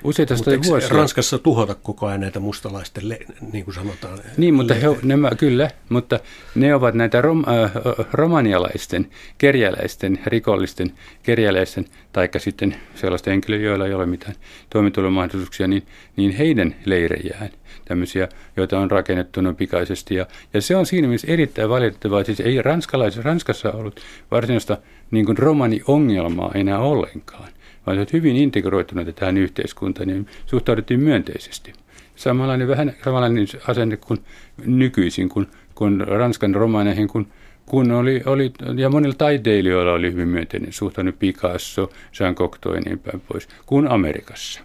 useita 0.03 0.35
mutta 0.35 0.51
vuosia. 0.67 0.89
Ranskassa 0.89 1.39
tuhota 1.39 1.75
koko 1.75 2.05
ajan 2.05 2.21
näitä 2.21 2.39
mustalaisten, 2.39 3.03
niin 3.51 3.65
kuin 3.65 3.75
sanotaan? 3.75 4.19
Niin, 4.37 4.53
mutta 4.53 4.73
he, 4.73 4.87
nämä, 5.03 5.31
kyllä, 5.37 5.69
mutta 5.89 6.19
ne 6.55 6.75
ovat 6.75 6.93
näitä 6.95 7.21
rom, 7.21 7.43
äh, 7.47 7.71
romanialaisten, 8.13 9.07
kerjäläisten, 9.37 10.19
rikollisten 10.25 10.91
kerjäläisten, 11.23 11.85
taikka 12.11 12.39
sitten 12.39 12.75
sellaisten 12.95 13.31
henkilöiden, 13.31 13.65
joilla 13.65 13.85
ei 13.85 13.93
ole 13.93 14.05
mitään 14.05 14.35
toimitulomahdollisuuksia, 14.69 15.67
niin, 15.67 15.83
niin 16.15 16.31
heidän 16.31 16.75
leirejään 16.85 17.49
tämmöisiä, 17.85 18.29
joita 18.57 18.79
on 18.79 18.91
rakennettu 18.91 19.41
noin 19.41 19.55
pikaisesti. 19.55 20.15
Ja, 20.15 20.25
ja 20.53 20.61
se 20.61 20.75
on 20.75 20.85
siinä 20.85 21.07
mielessä 21.07 21.27
erittäin 21.27 21.69
valitettavaa. 21.69 22.23
Siis 22.23 22.39
ei 22.39 22.61
ranskalais, 22.61 23.17
Ranskassa 23.17 23.71
ollut 23.71 23.99
varsinaista 24.31 24.77
niin 25.11 25.25
kuin 25.25 25.37
romani-ongelmaa 25.37 26.51
enää 26.55 26.79
ollenkaan, 26.79 27.49
vaan 27.85 27.97
he 27.97 28.05
hyvin 28.13 28.35
integroituneita 28.35 29.13
tähän 29.13 29.37
yhteiskuntaan, 29.37 30.07
niin 30.07 30.27
suhtauduttiin 30.45 30.99
myönteisesti. 30.99 31.73
Samanlainen, 32.15 32.67
vähän 32.67 32.95
samanlainen 33.03 33.47
asenne 33.67 33.97
kuin 33.97 34.19
nykyisin, 34.65 35.29
kun, 35.29 35.47
kun 35.75 36.05
Ranskan 36.07 36.55
romaneihin, 36.55 37.07
kun 37.07 37.27
kun 37.69 37.91
oli, 37.91 38.21
oli, 38.25 38.51
ja 38.75 38.89
monilla 38.89 39.15
taiteilijoilla 39.17 39.93
oli 39.93 40.11
hyvin 40.11 40.27
myönteinen 40.27 40.73
suhtautunut 40.73 41.19
Picasso, 41.19 41.91
Jean 42.19 42.35
Cocteau 42.35 42.75
ja 42.75 42.81
niin 42.81 42.99
päin 42.99 43.21
pois, 43.27 43.47
kuin 43.65 43.87
Amerikassa. 43.87 44.61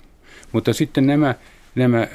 Mutta 0.53 0.73
sitten 0.73 1.07
nämä, 1.07 1.35
nämä 1.75 2.07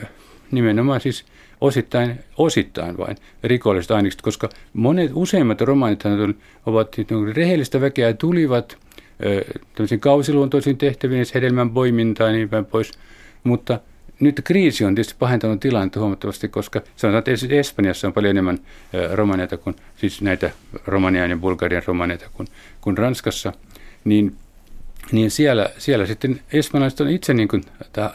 nimenomaan 0.51 1.01
siis 1.01 1.25
osittain, 1.61 2.19
osittain 2.37 2.97
vain 2.97 3.17
rikolliset 3.43 3.91
ainekset, 3.91 4.21
koska 4.21 4.49
monet, 4.73 5.11
useimmat 5.13 5.61
romaanit 5.61 6.03
ovat 6.65 6.97
niin 6.97 7.35
rehellistä 7.35 7.81
väkeä 7.81 8.13
tulivat 8.13 8.77
tämmöisiin 9.75 9.99
kausiluontoisiin 9.99 10.77
tehtäviin, 10.77 11.25
hedelmän 11.33 11.69
poimintaan 11.69 12.31
ja 12.31 12.37
niin 12.37 12.49
päin 12.49 12.65
pois, 12.65 12.91
mutta 13.43 13.79
nyt 14.19 14.41
kriisi 14.43 14.85
on 14.85 14.95
tietysti 14.95 15.15
pahentanut 15.19 15.59
tilannetta 15.59 15.99
huomattavasti, 15.99 16.47
koska 16.47 16.81
sanotaan, 16.95 17.23
että 17.33 17.55
Espanjassa 17.55 18.07
on 18.07 18.13
paljon 18.13 18.31
enemmän 18.31 18.59
romaneita 19.11 19.57
kuin, 19.57 19.75
siis 19.95 20.21
näitä 20.21 20.51
romanian 20.85 21.29
ja 21.29 21.37
bulgarian 21.37 21.83
romaneita 21.85 22.25
kuin, 22.33 22.47
kuin 22.81 22.97
Ranskassa, 22.97 23.53
niin 24.03 24.35
niin 25.11 25.31
siellä, 25.31 25.69
siellä 25.77 26.05
sitten 26.05 26.39
espanjalaiset 26.53 27.01
on 27.01 27.09
itse 27.09 27.33
niin 27.33 27.47
kuin 27.47 27.63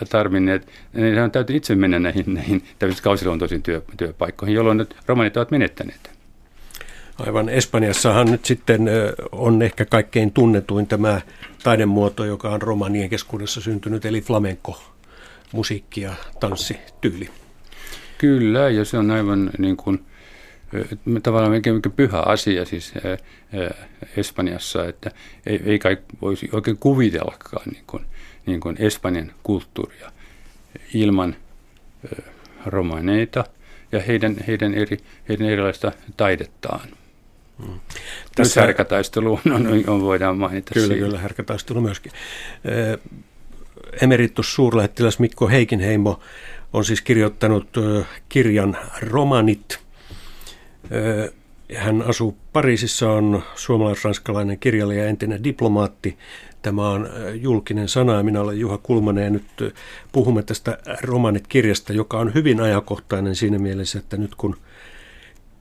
tarvinneet, 0.08 0.68
ne 0.92 1.23
on 1.23 1.30
täytyy 1.30 1.56
itse 1.56 1.75
mennä 1.75 1.99
näihin, 1.99 2.34
näihin 2.34 2.62
kausiluontoisiin 3.02 3.62
työ, 3.62 3.82
työpaikkoihin, 3.96 4.54
jolloin 4.54 4.87
romanit 5.06 5.37
ovat 5.37 5.50
menettäneet. 5.50 6.13
Aivan. 7.18 7.49
Espanjassahan 7.49 8.30
nyt 8.30 8.44
sitten 8.44 8.88
on 9.33 9.62
ehkä 9.62 9.85
kaikkein 9.85 10.33
tunnetuin 10.33 10.87
tämä 10.87 11.21
taidemuoto, 11.62 12.25
joka 12.25 12.50
on 12.50 12.62
romanien 12.62 13.11
keskuudessa 13.11 13.61
syntynyt, 13.61 14.04
eli 14.04 14.21
flamenco, 14.21 14.83
musiikki 15.52 16.00
ja 16.00 16.14
tanssityyli. 16.40 17.30
Kyllä, 18.18 18.68
ja 18.68 18.85
se 18.85 18.99
on 18.99 19.11
aivan 19.11 19.50
niin 19.59 19.76
kuin, 19.76 20.04
tavallaan 21.23 21.52
melkein 21.52 21.83
pyhä 21.97 22.21
asia 22.21 22.64
siis 22.64 22.94
Espanjassa, 24.16 24.85
että 24.85 25.11
ei, 25.47 25.62
ei 25.64 25.78
kai 25.78 25.97
voisi 26.23 26.49
oikein 26.52 26.76
kuvitellakaan 26.78 27.66
niin 27.73 27.85
kuin, 27.87 28.04
niin 28.47 28.61
kuin 28.61 28.76
Espanjan 28.78 29.33
kulttuuria 29.42 30.12
ilman 30.94 31.37
romaneita 32.66 33.44
ja 33.92 34.00
heidän, 34.00 34.37
heidän, 34.47 34.75
eri, 34.75 34.99
heidän 35.28 35.47
erilaista 35.47 35.92
taidettaan. 36.16 36.88
Hmm. 37.58 37.80
Tässä 38.34 38.61
härkätaistelu 38.61 39.40
on, 39.46 39.84
on, 39.87 40.02
voidaan 40.02 40.38
mainita. 40.38 40.75
Kyllä, 40.75 40.87
siinä. 40.87 41.06
kyllä, 41.06 41.18
härkätaistelu 41.18 41.80
myöskin. 41.80 42.12
Emeritus 44.02 44.54
suurlähettiläs 44.54 45.18
Mikko 45.18 45.49
Heikinheimo 45.49 46.20
on 46.73 46.84
siis 46.84 47.02
kirjoittanut 47.02 47.68
kirjan 48.28 48.76
Romanit. 49.00 49.78
Hän 51.76 52.02
asuu 52.02 52.37
Pariisissa, 52.52 53.11
on 53.11 53.42
suomalais-ranskalainen 53.54 54.58
kirjailija 54.58 55.02
ja 55.02 55.08
entinen 55.08 55.44
diplomaatti. 55.44 56.18
Tämä 56.62 56.90
on 56.90 57.08
julkinen 57.34 57.88
sana 57.88 58.14
ja 58.14 58.23
minä 58.23 58.40
olen 58.40 58.58
Juha 58.58 58.78
Kulmanen 58.78 59.25
ja 59.25 59.30
nyt 59.30 59.75
puhumme 60.12 60.42
tästä 60.42 60.78
Romanit-kirjasta, 61.02 61.92
joka 61.92 62.18
on 62.18 62.34
hyvin 62.34 62.61
ajankohtainen 62.61 63.37
siinä 63.37 63.58
mielessä, 63.58 63.99
että 63.99 64.16
nyt 64.16 64.34
kun 64.34 64.56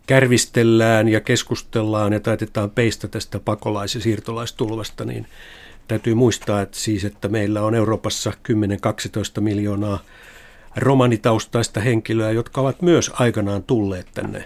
kärvistellään 0.08 1.08
ja 1.10 1.22
keskustellaan 1.22 2.14
ja 2.14 2.20
taitetaan 2.20 2.70
peistä 2.70 3.08
tästä 3.08 3.40
pakolais- 3.40 3.96
ja 3.96 4.02
siirtolaistulvasta, 4.02 5.06
niin 5.06 5.28
täytyy 5.88 6.14
muistaa, 6.14 6.62
että 6.62 6.80
siis, 6.80 7.06
että 7.06 7.28
meillä 7.28 7.62
on 7.62 7.76
Euroopassa 7.76 8.34
10-12 9.38 9.42
miljoonaa 9.42 10.00
romanitaustaista 10.76 11.80
henkilöä, 11.80 12.32
jotka 12.32 12.62
ovat 12.62 12.82
myös 12.82 13.12
aikanaan 13.14 13.64
tulleet 13.64 14.08
tänne 14.14 14.46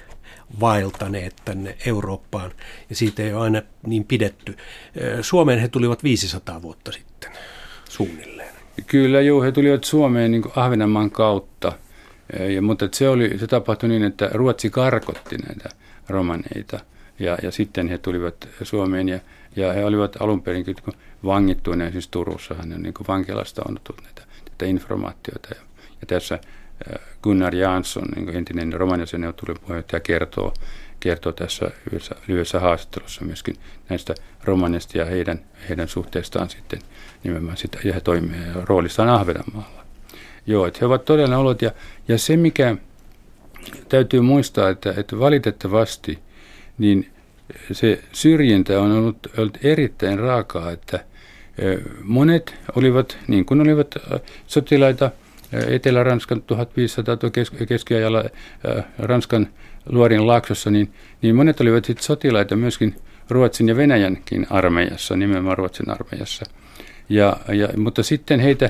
vaeltaneet 0.59 1.33
tänne 1.45 1.77
Eurooppaan, 1.85 2.51
ja 2.89 2.95
siitä 2.95 3.23
ei 3.23 3.33
ole 3.33 3.43
aina 3.43 3.61
niin 3.87 4.03
pidetty. 4.03 4.57
Suomeen 5.21 5.59
he 5.59 5.67
tulivat 5.67 6.03
500 6.03 6.61
vuotta 6.61 6.91
sitten 6.91 7.31
suunnilleen. 7.89 8.55
Kyllä, 8.87 9.21
joo, 9.21 9.41
he 9.41 9.51
tulivat 9.51 9.83
Suomeen 9.83 10.31
niin 10.31 10.43
Ahvenanmaan 10.55 11.11
kautta, 11.11 11.73
ja, 12.55 12.61
mutta 12.61 12.89
se, 12.91 13.09
oli, 13.09 13.37
se 13.39 13.47
tapahtui 13.47 13.89
niin, 13.89 14.03
että 14.03 14.29
Ruotsi 14.33 14.69
karkotti 14.69 15.37
näitä 15.37 15.69
romaneita, 16.09 16.79
ja, 17.19 17.37
ja 17.43 17.51
sitten 17.51 17.87
he 17.87 17.97
tulivat 17.97 18.49
Suomeen, 18.63 19.09
ja, 19.09 19.19
ja 19.55 19.73
he 19.73 19.85
olivat 19.85 20.21
alun 20.21 20.41
perin 20.41 20.65
vangittuina, 21.25 21.91
siis 21.91 22.07
Turussa, 22.07 22.55
hän 22.55 22.73
on 22.73 22.83
niin 22.83 22.93
vankilasta 23.07 23.61
annettu 23.61 23.95
näitä, 24.03 24.21
näitä 24.49 24.65
informaatioita, 24.65 25.49
ja 25.55 25.67
ja 26.01 26.07
tässä 26.07 26.39
Gunnar 27.23 27.55
Jansson, 27.55 28.07
niin 28.15 28.35
entinen 28.35 28.73
romaniasen 28.73 29.21
neuvottelun 29.21 29.59
puheenjohtaja, 29.61 29.99
kertoo, 29.99 30.53
kertoo 30.99 31.31
tässä 31.31 31.71
lyhyessä, 31.85 32.15
lyhyessä 32.27 32.59
haastattelussa 32.59 33.25
myöskin 33.25 33.55
näistä 33.89 34.15
romanista 34.43 34.97
ja 34.97 35.05
heidän, 35.05 35.39
heidän 35.69 35.87
suhteestaan 35.87 36.49
sitten 36.49 36.79
nimenomaan 37.23 37.57
sitä, 37.57 37.79
ja 37.83 37.93
he 37.93 38.01
toimii 38.01 38.39
roolissaan 38.63 39.09
Ahvenanmaalla. 39.09 39.86
Joo, 40.47 40.65
että 40.65 40.77
he 40.81 40.85
ovat 40.85 41.05
todella 41.05 41.37
olot, 41.37 41.61
ja, 41.61 41.71
ja 42.07 42.17
se 42.17 42.37
mikä 42.37 42.75
täytyy 43.89 44.21
muistaa, 44.21 44.69
että, 44.69 44.93
että 44.97 45.19
valitettavasti 45.19 46.19
niin 46.77 47.11
se 47.71 48.01
syrjintä 48.11 48.81
on 48.81 48.91
ollut, 48.91 49.17
ollut 49.37 49.57
erittäin 49.63 50.19
raakaa, 50.19 50.71
että 50.71 50.99
monet 52.03 52.55
olivat, 52.75 53.17
niin 53.27 53.45
kuin 53.45 53.61
olivat 53.61 53.95
sotilaita, 54.47 55.11
Etelä-Ranskan 55.67 56.41
1500 56.41 57.17
keskiajalla 57.67 58.23
Ranskan 58.99 59.47
luorin 59.89 60.27
laaksossa, 60.27 60.71
niin, 60.71 60.93
niin 61.21 61.35
monet 61.35 61.61
olivat 61.61 61.85
sitten 61.85 62.05
sotilaita 62.05 62.55
myöskin 62.55 62.95
Ruotsin 63.29 63.67
ja 63.67 63.77
Venäjänkin 63.77 64.47
armeijassa, 64.49 65.15
nimenomaan 65.15 65.57
Ruotsin 65.57 65.89
armeijassa. 65.89 66.45
Ja, 67.09 67.37
ja, 67.47 67.69
mutta 67.77 68.03
sitten 68.03 68.39
heitä, 68.39 68.69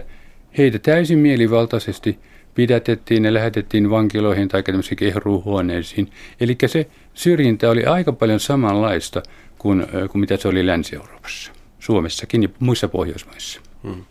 heitä 0.58 0.80
täysin 0.80 1.20
mielivaltaisesti 1.20 2.20
pidätettiin 2.56 3.26
ja 3.26 3.34
lähetettiin 3.34 3.90
vankiloihin 3.90 4.48
tai 4.48 4.64
tämmöisiin 4.64 4.98
kehruuhuoneisiin. 4.98 6.12
Eli 6.40 6.58
se 6.68 6.88
syrjintä 7.14 7.70
oli 7.70 7.86
aika 7.86 8.14
paljon 8.14 8.40
samanlaista 8.40 9.24
kuin, 9.58 9.88
kuin 10.12 10.20
mitä 10.20 10.38
se 10.38 10.48
oli 10.48 10.68
Länsi-Euroopassa, 10.68 11.52
Suomessakin 11.80 12.44
ja 12.44 12.50
muissa 12.60 12.88
Pohjoismaissa. 12.88 13.62
Hmm. 13.84 14.04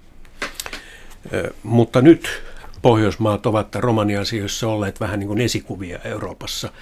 Mutta 1.63 2.01
nyt 2.01 2.43
Pohjoismaat 2.83 3.47
ovat 3.47 3.75
romania-asioissa 3.75 4.69
olleet 4.69 5.01
vähän 5.01 5.21
niin 5.21 5.29
kuin 5.29 5.41
esikuvia 5.41 5.99
Euroopassa. 6.05 6.73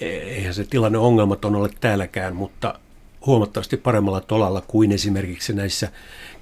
E, 0.00 0.06
eihän 0.06 0.54
se 0.54 0.64
tilanne 0.64 0.98
ongelmaton 0.98 1.56
ole 1.56 1.68
täälläkään, 1.80 2.36
mutta 2.36 2.78
huomattavasti 3.26 3.76
paremmalla 3.76 4.20
tolalla 4.20 4.62
kuin 4.66 4.92
esimerkiksi 4.92 5.52
näissä 5.52 5.88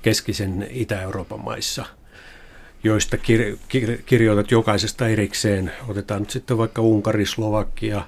keskisen 0.03 0.67
Itä-Euroopan 0.71 1.41
maissa, 1.41 1.87
joista 2.85 3.17
kir- 3.17 3.59
kir- 3.69 4.03
kirjoitat 4.07 4.51
jokaisesta 4.51 5.09
erikseen. 5.09 5.73
Otetaan 5.89 6.21
nyt 6.23 6.31
sitten 6.31 6.59
vaikka 6.59 6.83
Unkari, 6.83 7.27
Slovakia, 7.27 8.03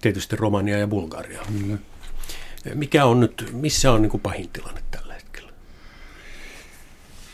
tietysti 0.00 0.36
Romania 0.36 0.78
ja 0.78 0.86
Bulgaria. 0.86 1.40
Mm. 1.50 1.78
Mikä 2.74 3.04
on 3.04 3.20
nyt, 3.20 3.50
missä 3.52 3.92
on 3.92 4.02
niin 4.02 4.10
kuin 4.10 4.20
pahin 4.20 4.48
tilanne 4.48 4.82
täällä? 4.90 5.06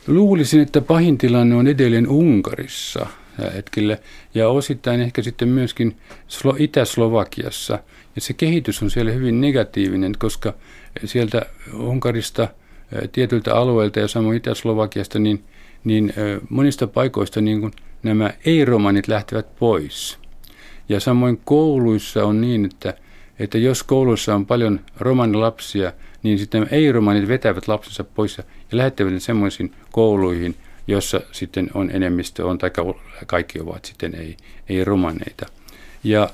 Luulisin, 0.06 0.60
että 0.60 0.80
pahin 0.80 1.18
tilanne 1.18 1.54
on 1.54 1.66
edelleen 1.66 2.08
Unkarissa 2.08 3.06
hetkellä 3.54 3.98
ja 4.34 4.48
osittain 4.48 5.00
ehkä 5.00 5.22
sitten 5.22 5.48
myöskin 5.48 5.96
Itä-Slovakiassa. 6.58 7.78
Ja 8.14 8.20
se 8.20 8.32
kehitys 8.32 8.82
on 8.82 8.90
siellä 8.90 9.12
hyvin 9.12 9.40
negatiivinen, 9.40 10.12
koska 10.18 10.54
sieltä 11.04 11.46
Unkarista 11.74 12.48
tietyiltä 13.12 13.54
alueilta 13.54 14.00
ja 14.00 14.08
samoin 14.08 14.36
Itä-Slovakiasta, 14.36 15.18
niin, 15.18 15.44
niin 15.84 16.12
monista 16.48 16.86
paikoista 16.86 17.40
niin 17.40 17.60
kuin 17.60 17.72
nämä 18.02 18.30
ei-romanit 18.44 19.08
lähtevät 19.08 19.56
pois. 19.56 20.18
Ja 20.88 21.00
samoin 21.00 21.40
kouluissa 21.44 22.24
on 22.24 22.40
niin, 22.40 22.64
että, 22.64 22.94
että 23.38 23.58
jos 23.58 23.82
kouluissa 23.82 24.34
on 24.34 24.46
paljon 24.46 24.80
romanilapsia, 24.98 25.92
niin 26.22 26.38
sitten 26.38 26.68
ei-romanit 26.70 27.28
vetävät 27.28 27.68
lapsensa 27.68 28.04
pois 28.04 28.38
ja 28.38 28.44
lähettävät 28.72 29.12
ne 29.12 29.20
semmoisiin 29.20 29.72
kouluihin, 29.92 30.56
jossa 30.86 31.20
sitten 31.32 31.70
on 31.74 31.90
enemmistö 31.90 32.46
on, 32.46 32.58
tai 32.58 32.70
kaikki 33.26 33.60
ovat 33.60 33.84
sitten 33.84 34.14
ei, 34.14 34.36
ei 34.68 34.84
romaneita. 34.84 35.46
Ja, 36.04 36.30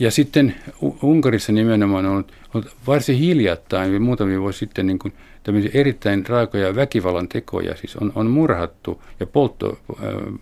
ja 0.00 0.10
sitten 0.10 0.54
Unkarissa 1.02 1.52
nimenomaan 1.52 2.06
on 2.06 2.24
ollut 2.54 2.76
varsin 2.86 3.16
hiljattain, 3.16 4.02
muutamia 4.02 4.40
vuosia 4.40 4.58
sitten, 4.58 4.86
niin 4.86 4.98
kuin 4.98 5.14
tämmöisiä 5.42 5.70
erittäin 5.74 6.26
raakoja 6.26 6.74
väkivallan 6.74 7.28
tekoja, 7.28 7.76
siis 7.76 7.96
on, 7.96 8.12
on 8.14 8.30
murhattu 8.30 9.02
ja 9.20 9.26
poltto, 9.26 9.78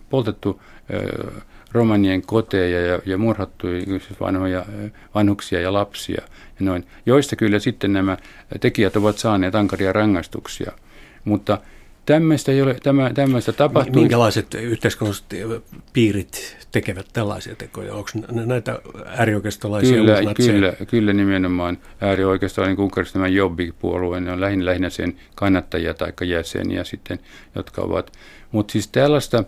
poltettu 0.09 0.61
romanien 1.71 2.21
koteja 2.21 2.85
ja, 2.85 2.99
ja 3.05 3.17
murhattu 3.17 3.67
siis 3.85 4.19
vanhoja, 4.19 4.65
vanhuksia 5.15 5.61
ja 5.61 5.73
lapsia. 5.73 6.21
Ja 6.59 6.65
noin, 6.65 6.85
joista 7.05 7.35
kyllä 7.35 7.59
sitten 7.59 7.93
nämä 7.93 8.17
tekijät 8.59 8.95
ovat 8.95 9.17
saaneet 9.17 9.55
ankaria 9.55 9.93
rangaistuksia. 9.93 10.71
Mutta 11.25 11.57
tämmöistä, 12.11 12.51
ei 12.51 12.61
ole, 12.61 12.75
tämä, 12.83 13.11
tämmöistä 13.13 13.51
tapahtuu. 13.51 14.01
Minkälaiset 14.01 14.53
yhteiskunnalliset 14.53 15.25
piirit 15.93 16.57
tekevät 16.71 17.05
tällaisia 17.13 17.55
tekoja? 17.55 17.93
Onko 17.93 18.09
näitä 18.31 18.79
äärioikeistolaisia 19.05 19.97
kyllä, 19.97 20.33
kyllä, 20.45 20.73
kyllä 20.87 21.13
nimenomaan 21.13 21.77
äärioikeistolainen 22.01 22.79
Unkarissa 22.79 23.13
tämä 23.13 23.27
Jobbi-puolue, 23.27 24.19
ne 24.19 24.31
on 24.31 24.41
lähinnä, 24.41 24.65
lähinnä 24.65 24.89
sen 24.89 25.15
kannattajia 25.35 25.93
tai 25.93 26.13
jäseniä 26.27 26.83
sitten, 26.83 27.19
jotka 27.55 27.81
ovat. 27.81 28.11
Mutta 28.51 28.71
siis 28.71 28.87
tällaista 28.87 29.43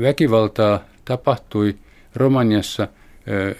väkivaltaa 0.00 0.84
tapahtui 1.04 1.74
Romaniassa 2.14 2.88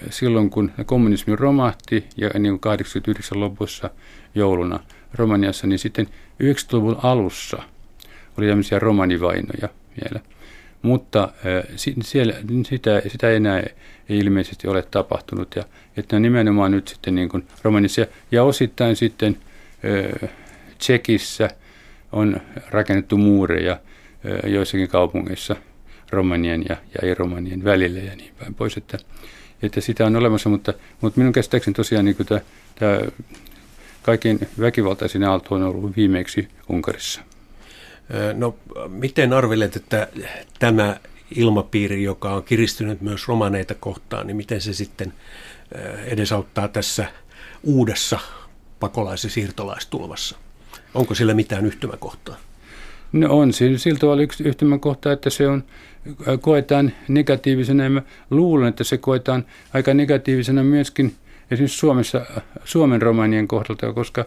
silloin, 0.09 0.49
kun 0.49 0.71
kommunismi 0.85 1.35
romahti 1.35 2.05
ja 2.17 2.29
niin 2.39 2.51
kuin 2.51 2.59
89 2.59 3.39
lopussa 3.39 3.89
jouluna 4.35 4.79
Romaniassa, 5.13 5.67
niin 5.67 5.79
sitten 5.79 6.07
90-luvun 6.43 6.99
alussa 7.03 7.63
oli 8.37 8.47
tämmöisiä 8.47 8.79
romanivainoja 8.79 9.69
vielä. 10.03 10.19
Mutta 10.81 11.29
siellä, 12.01 12.33
sitä, 12.65 13.01
sitä 13.07 13.31
enää 13.31 13.59
ei 14.09 14.19
ilmeisesti 14.19 14.67
ole 14.67 14.81
tapahtunut. 14.81 15.55
Ja, 15.55 15.63
että 15.97 16.19
nimenomaan 16.19 16.71
nyt 16.71 16.87
sitten 16.87 17.15
niin 17.15 17.29
kuin 17.29 17.47
Romanissa 17.63 18.05
ja 18.31 18.43
osittain 18.43 18.95
sitten 18.95 19.37
Tsekissä 20.77 21.49
on 22.11 22.41
rakennettu 22.69 23.17
muureja 23.17 23.79
joissakin 24.47 24.87
kaupungeissa 24.87 25.55
romanien 26.11 26.65
ja, 26.69 26.75
ja 26.93 27.07
ei-romanien 27.07 27.63
välillä 27.63 27.99
ja 27.99 28.15
niin 28.15 28.33
päin 28.39 28.53
pois, 28.53 28.77
että, 28.77 28.97
että 29.61 29.81
sitä 29.81 30.05
on 30.05 30.15
olemassa, 30.15 30.49
mutta, 30.49 30.73
mutta 31.01 31.19
minun 31.19 31.33
käsittääkseni 31.33 31.75
tosiaan 31.75 32.05
niin 32.05 32.15
tämä, 32.25 32.41
tämä 32.79 32.99
kaikkein 34.01 34.39
väkivaltaisin 34.59 35.23
aalto 35.23 35.55
on 35.55 35.63
ollut 35.63 35.95
viimeksi 35.95 36.47
Unkarissa. 36.69 37.21
No 38.33 38.55
miten 38.87 39.33
arvelet, 39.33 39.75
että 39.75 40.07
tämä 40.59 40.97
ilmapiiri, 41.35 42.03
joka 42.03 42.33
on 42.33 42.43
kiristynyt 42.43 43.01
myös 43.01 43.27
romaneita 43.27 43.75
kohtaan, 43.75 44.27
niin 44.27 44.37
miten 44.37 44.61
se 44.61 44.73
sitten 44.73 45.13
edesauttaa 46.05 46.67
tässä 46.67 47.05
uudessa 47.63 48.19
pakolais- 48.79 49.23
ja 49.23 49.29
siirtolaistulvassa? 49.29 50.35
Onko 50.93 51.15
sillä 51.15 51.33
mitään 51.33 51.65
yhtymäkohtaa? 51.65 52.35
No 53.11 53.37
on 53.37 53.53
siinä 53.53 53.77
sillä 53.77 53.99
tavalla 53.99 54.21
yksi 54.21 54.43
yhtymäkohta, 54.43 55.11
että 55.11 55.29
se 55.29 55.47
on, 55.47 55.63
koetaan 56.41 56.91
negatiivisena. 57.07 57.83
Ja 57.83 57.89
mä 57.89 58.01
luulen, 58.29 58.67
että 58.67 58.83
se 58.83 58.97
koetaan 58.97 59.45
aika 59.73 59.93
negatiivisena 59.93 60.63
myöskin 60.63 61.15
esimerkiksi 61.51 61.77
Suomessa, 61.77 62.25
Suomen 62.63 63.01
romanien 63.01 63.47
kohdalta, 63.47 63.93
koska 63.93 64.25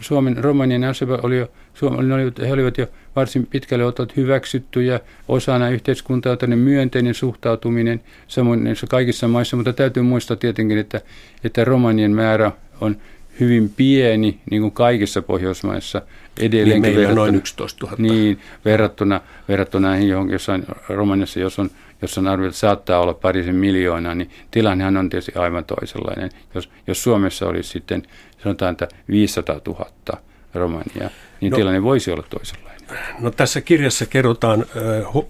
Suomen 0.00 0.36
romanien 0.36 0.84
asema 0.84 1.18
oli 1.22 1.38
jo, 1.38 1.50
Suomen, 1.74 2.32
he 2.46 2.52
olivat 2.52 2.78
jo 2.78 2.86
varsin 3.16 3.46
pitkälle 3.46 3.84
otot 3.84 4.16
hyväksyttyjä 4.16 5.00
osana 5.28 5.68
yhteiskuntaa, 5.68 6.32
joten 6.32 6.58
myönteinen 6.58 7.14
suhtautuminen 7.14 8.00
samoin 8.28 8.74
kaikissa 8.88 9.28
maissa, 9.28 9.56
mutta 9.56 9.72
täytyy 9.72 10.02
muistaa 10.02 10.36
tietenkin, 10.36 10.78
että, 10.78 11.00
että 11.44 11.64
romanien 11.64 12.12
määrä 12.12 12.52
on 12.80 12.96
hyvin 13.40 13.72
pieni, 13.76 14.38
niin 14.50 14.62
kuin 14.62 14.72
kaikissa 14.72 15.22
Pohjoismaissa. 15.22 16.02
Edelleenkin 16.40 16.82
niin 16.82 16.94
meillä 16.94 17.08
on 17.08 17.14
noin 17.14 17.34
11 17.34 17.86
000. 17.86 17.96
Niin, 17.98 18.40
verrattuna, 18.64 19.20
verrattuna 19.48 19.88
näihin 19.88 20.08
johonkin 20.08 20.32
jossain 20.32 20.66
Romaniassa, 20.88 21.40
jos 21.40 21.58
on, 21.58 21.70
jos 22.02 22.18
on 22.18 22.28
arvioitu, 22.28 22.48
että 22.48 22.60
saattaa 22.60 23.00
olla 23.00 23.14
parisen 23.14 23.54
miljoonaa, 23.54 24.14
niin 24.14 24.30
tilannehan 24.50 24.96
on 24.96 25.10
tietysti 25.10 25.32
aivan 25.34 25.64
toisenlainen. 25.64 26.30
Jos, 26.54 26.70
jos 26.86 27.02
Suomessa 27.02 27.46
olisi 27.46 27.70
sitten, 27.70 28.02
sanotaan, 28.42 28.72
että 28.72 28.88
500 29.08 29.60
000 29.66 29.90
Romania, 30.54 31.10
niin 31.40 31.50
no, 31.50 31.56
tilanne 31.56 31.82
voisi 31.82 32.10
olla 32.10 32.24
toisenlainen. 32.30 32.78
No 33.18 33.30
tässä 33.30 33.60
kirjassa 33.60 34.06
kerrotaan 34.06 34.60
äh, 34.62 35.24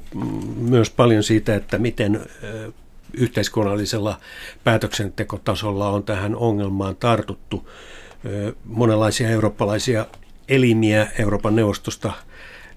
myös 0.56 0.90
paljon 0.90 1.22
siitä, 1.22 1.54
että 1.54 1.78
miten 1.78 2.16
äh, 2.16 2.72
yhteiskunnallisella 3.12 4.20
päätöksentekotasolla 4.64 5.88
on 5.88 6.04
tähän 6.04 6.36
ongelmaan 6.36 6.96
tartuttu 6.96 7.68
monenlaisia 8.64 9.30
eurooppalaisia 9.30 10.06
elimiä 10.48 11.06
Euroopan 11.18 11.56
neuvostosta 11.56 12.12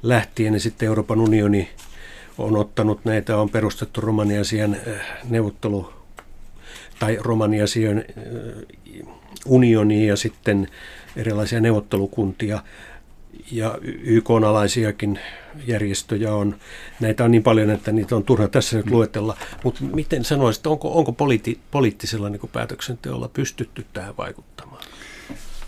lähtien 0.04 0.54
ja 0.54 0.60
sitten 0.60 0.88
Euroopan 0.88 1.19
unioni 1.19 1.69
on 2.38 2.58
ottanut 2.58 3.06
näitä, 3.06 3.38
on 3.38 3.49
perustettu 3.49 4.01
romaniasian 4.01 4.77
neuvottelu 5.30 5.93
tai 6.99 7.17
romaniasian 7.21 8.04
unioni 9.45 10.08
ja 10.08 10.15
sitten 10.15 10.67
erilaisia 11.15 11.60
neuvottelukuntia 11.60 12.63
ja 13.51 13.77
YK-alaisiakin 13.84 15.19
järjestöjä 15.67 16.34
on. 16.34 16.56
Näitä 16.99 17.23
on 17.23 17.32
niin 17.32 17.43
paljon, 17.43 17.69
että 17.69 17.91
niitä 17.91 18.15
on 18.15 18.23
turha 18.23 18.47
tässä 18.47 18.77
nyt 18.77 18.89
luetella. 18.89 19.38
Mutta 19.63 19.84
miten 19.84 20.23
sanoisit, 20.23 20.67
onko, 20.67 20.97
onko 20.97 21.12
poliitti, 21.12 21.60
poliittisella 21.71 22.30
niin 22.30 22.49
päätöksenteolla 22.54 23.27
pystytty 23.27 23.86
tähän 23.93 24.17
vaikuttamaan? 24.17 24.81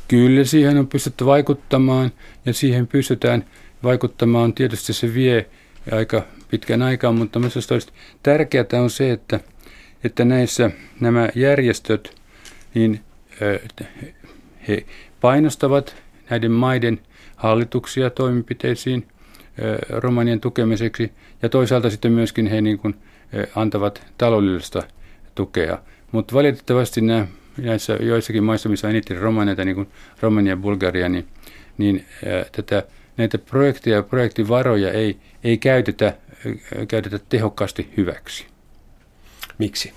Kyllä 0.08 0.44
siihen 0.44 0.78
on 0.78 0.88
pystytty 0.88 1.26
vaikuttamaan 1.26 2.12
ja 2.46 2.54
siihen 2.54 2.88
pystytään 2.88 3.46
vaikuttamaan. 3.84 4.54
Tietysti 4.54 4.94
se 4.94 5.14
vie 5.14 5.46
aika 5.92 6.24
pitkän 6.50 6.82
aikaa, 6.82 7.12
mutta 7.12 7.40
minusta 7.40 7.76
tärkeää 8.24 8.66
on 8.82 8.90
se, 8.90 9.12
että, 9.12 9.40
että 10.04 10.26
näissä 10.26 10.72
nämä 11.00 11.30
järjestöt, 11.36 12.16
niin 12.74 13.00
he 14.68 14.86
painostavat 15.22 15.96
näiden 16.30 16.52
maiden 16.52 17.00
hallituksia 17.36 18.10
toimenpiteisiin 18.10 19.08
romanien 19.90 20.40
tukemiseksi 20.40 21.12
ja 21.42 21.50
toisaalta 21.50 21.90
sitten 21.90 22.12
myöskin 22.12 22.48
he 22.48 22.62
niin 22.62 22.80
kuin 22.80 22.96
antavat 23.56 24.06
taloudellista 24.18 24.84
tukea. 25.36 25.78
Mutta 26.12 26.36
valitettavasti 26.36 27.02
nämä 27.02 27.28
näissä 27.58 27.94
joissakin 27.94 28.44
maissa, 28.44 28.70
missä 28.70 28.88
on 28.88 28.92
eniten 28.92 29.18
romaneita, 29.18 29.66
niin 29.66 29.76
kuin 29.76 29.88
Romania 30.22 30.52
ja 30.52 30.58
Bulgaria, 30.58 31.10
niin, 31.10 31.28
niin 31.78 32.06
ää, 32.26 32.46
tätä, 32.52 32.84
näitä 33.18 33.38
projekteja 33.38 33.96
ja 33.96 34.04
projektivaroja 34.04 34.92
ei, 34.92 35.18
ei 35.44 35.58
käytetä, 35.58 36.06
ää, 36.06 36.86
käytetä 36.86 37.20
tehokkaasti 37.30 37.94
hyväksi. 37.98 38.46
Miksi? 39.58 39.94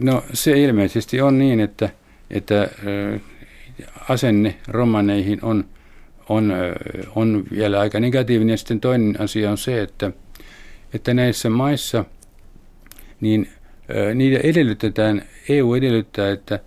No 0.00 0.24
se 0.32 0.60
ilmeisesti 0.60 1.20
on 1.20 1.38
niin, 1.38 1.60
että, 1.60 1.88
että 2.30 2.60
ää, 2.60 2.68
asenne 4.08 4.54
romaneihin 4.68 5.38
on, 5.42 5.64
on, 6.28 6.52
on 7.14 7.44
vielä 7.50 7.80
aika 7.80 8.00
negatiivinen. 8.00 8.52
Ja 8.52 8.56
sitten 8.56 8.80
toinen 8.80 9.20
asia 9.20 9.50
on 9.50 9.58
se, 9.58 9.82
että, 9.82 10.10
että 10.94 11.14
näissä 11.14 11.50
maissa 11.50 12.04
niin 13.20 13.48
niitä 14.14 14.40
edellytetään, 14.42 15.22
EU 15.48 15.74
edellyttää, 15.74 16.30
että, 16.30 16.58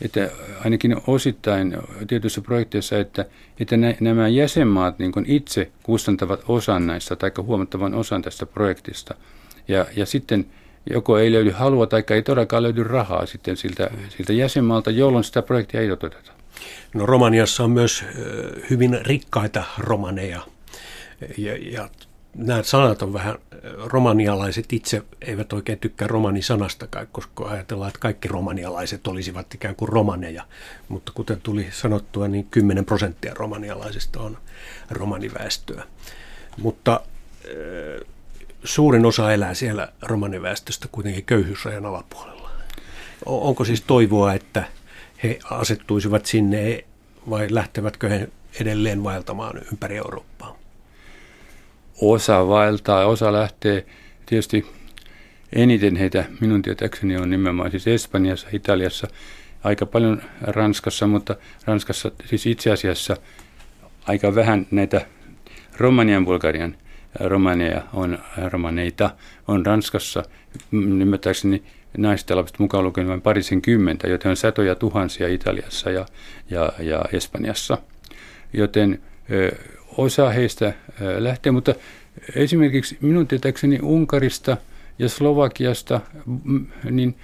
että 0.00 0.30
ainakin 0.64 0.96
osittain 1.06 1.76
tietyissä 2.08 2.40
projekteissa, 2.40 2.98
että, 2.98 3.24
että 3.60 3.76
nämä 4.00 4.28
jäsenmaat 4.28 4.98
niin 4.98 5.12
itse 5.26 5.70
kustantavat 5.82 6.44
osan 6.48 6.86
näistä 6.86 7.16
tai 7.16 7.30
huomattavan 7.42 7.94
osan 7.94 8.22
tästä 8.22 8.46
projektista. 8.46 9.14
Ja, 9.68 9.86
ja 9.96 10.06
sitten 10.06 10.46
joko 10.90 11.18
ei 11.18 11.32
löydy 11.32 11.50
halua 11.50 11.86
tai 11.86 12.04
ei 12.10 12.22
todellakaan 12.22 12.62
löydy 12.62 12.84
rahaa 12.84 13.26
sitten 13.26 13.56
siltä, 13.56 13.90
siltä 14.08 14.32
jäsenmaalta, 14.32 14.90
jolloin 14.90 15.24
sitä 15.24 15.42
projektia 15.42 15.80
ei 15.80 15.88
toteuteta. 15.88 16.32
No 16.94 17.06
Romaniassa 17.06 17.64
on 17.64 17.70
myös 17.70 18.04
hyvin 18.70 18.98
rikkaita 19.02 19.64
romaneja 19.78 20.40
ja, 21.38 21.56
ja 21.72 21.88
nämä 22.34 22.62
sanat 22.62 23.02
on 23.02 23.12
vähän, 23.12 23.38
romanialaiset 23.84 24.72
itse 24.72 25.02
eivät 25.20 25.52
oikein 25.52 25.78
tykkää 25.78 26.08
romanisanastakaan, 26.08 27.06
koska 27.12 27.48
ajatellaan, 27.48 27.88
että 27.88 28.00
kaikki 28.00 28.28
romanialaiset 28.28 29.06
olisivat 29.06 29.54
ikään 29.54 29.76
kuin 29.76 29.88
romaneja. 29.88 30.44
Mutta 30.88 31.12
kuten 31.14 31.40
tuli 31.40 31.68
sanottua, 31.70 32.28
niin 32.28 32.46
10 32.50 32.84
prosenttia 32.84 33.34
romanialaisista 33.34 34.20
on 34.20 34.38
romaniväestöä. 34.90 35.84
Mutta 36.58 37.00
suurin 38.64 39.06
osa 39.06 39.32
elää 39.32 39.54
siellä 39.54 39.88
romaniväestöstä 40.02 40.88
kuitenkin 40.92 41.24
köyhyysrajan 41.24 41.86
alapuolella. 41.86 42.50
Onko 43.26 43.64
siis 43.64 43.80
toivoa, 43.80 44.32
että 44.34 44.64
he 45.22 45.38
asettuisivat 45.50 46.26
sinne 46.26 46.84
vai 47.30 47.46
lähtevätkö 47.50 48.08
he 48.08 48.28
edelleen 48.60 49.04
vaeltamaan 49.04 49.58
ympäri 49.72 49.96
Eurooppaa? 49.96 50.61
Osa 52.02 52.48
vaeltaa, 52.48 53.06
osa 53.06 53.32
lähtee 53.32 53.86
tietysti 54.26 54.66
eniten 55.52 55.96
heitä 55.96 56.24
minun 56.40 56.62
tietääkseni 56.62 57.16
on 57.16 57.30
nimenomaan 57.30 57.70
siis 57.70 57.88
Espanjassa, 57.88 58.48
Italiassa, 58.52 59.08
aika 59.64 59.86
paljon 59.86 60.22
Ranskassa, 60.40 61.06
mutta 61.06 61.36
Ranskassa 61.66 62.10
siis 62.24 62.46
itse 62.46 62.70
asiassa 62.70 63.16
aika 64.06 64.34
vähän 64.34 64.66
näitä 64.70 65.06
Romanian, 65.76 66.24
Bulgarian 66.24 66.76
romaneja 67.20 67.82
on, 67.92 68.18
romaneita 68.50 69.10
on 69.48 69.66
Ranskassa, 69.66 70.22
ymmärtääkseni 70.72 71.62
naisten 71.98 72.36
lapset 72.36 72.58
mukaan 72.58 72.84
lukien 72.84 73.08
vain 73.08 73.20
parisen 73.20 73.62
kymmentä, 73.62 74.08
joten 74.08 74.30
on 74.30 74.36
satoja 74.36 74.74
tuhansia 74.74 75.28
Italiassa 75.28 75.90
ja, 75.90 76.06
ja, 76.50 76.72
ja 76.78 77.04
Espanjassa. 77.12 77.78
Joten 78.52 79.02
osa 79.96 80.30
heistä 80.30 80.72
lähtee, 81.18 81.52
mutta 81.52 81.74
esimerkiksi 82.34 82.98
minun 83.00 83.26
tietääkseni 83.26 83.78
Unkarista 83.82 84.56
ja 84.98 85.08
Slovakiasta 85.08 86.00
niin 86.90 87.14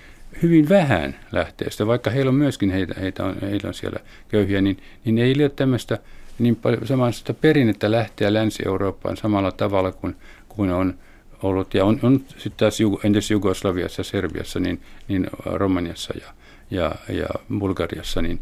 hyvin 0.43 0.69
vähän 0.69 1.17
lähtee 1.33 1.71
sitä, 1.71 1.87
vaikka 1.87 2.11
heillä 2.11 2.29
on 2.29 2.35
myöskin 2.35 2.71
heitä, 2.71 2.95
heitä 3.01 3.25
on, 3.25 3.37
heillä 3.41 3.69
on 3.69 3.75
siellä 3.75 4.01
köyhiä, 4.29 4.61
niin, 4.61 4.79
niin 5.05 5.19
ei 5.19 5.35
ole 5.39 5.49
tämmöistä 5.49 5.99
niin 6.39 6.57
paljon 6.57 6.87
samanlaista 6.87 7.35
perinnettä 7.35 7.91
lähteä 7.91 8.33
Länsi-Eurooppaan 8.35 9.17
samalla 9.17 9.53
tavalla 9.53 9.93
kuin, 9.93 10.17
kuin 10.49 10.71
on 10.71 10.95
ollut. 11.43 11.75
Ja 11.75 11.85
on, 11.85 12.01
on 12.03 12.21
sitten 12.29 12.57
taas 12.57 12.79
entäs 13.05 13.31
Jugoslaviassa, 13.31 14.03
Serbiassa, 14.03 14.61
niin, 14.61 14.81
niin 15.09 15.27
Romaniassa 15.45 16.15
ja, 16.21 16.35
ja, 16.71 16.95
ja 17.09 17.29
Bulgariassa, 17.59 18.23
niin 18.23 18.41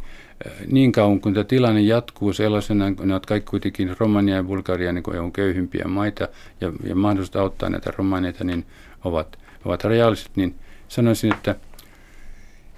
niin 0.66 0.92
kauan 0.92 1.20
kun 1.20 1.34
tämä 1.34 1.44
tilanne 1.44 1.80
jatkuu 1.80 2.32
sellaisena, 2.32 2.90
ne 2.90 3.14
ovat 3.14 3.26
kaikki 3.26 3.50
kuitenkin 3.50 3.96
Romania 3.98 4.34
ja 4.34 4.42
Bulgaria 4.42 4.92
niin 4.92 5.02
kuin 5.02 5.16
EUn 5.16 5.32
köyhimpiä 5.32 5.84
maita 5.88 6.28
ja, 6.60 6.72
ja 6.84 6.94
mahdollista 6.94 7.40
auttaa 7.40 7.70
näitä 7.70 7.92
romaneita, 7.96 8.44
niin 8.44 8.66
ovat, 9.04 9.38
ovat 9.64 9.84
rajalliset, 9.84 10.30
niin 10.36 10.54
sanoisin, 10.88 11.34
että 11.34 11.54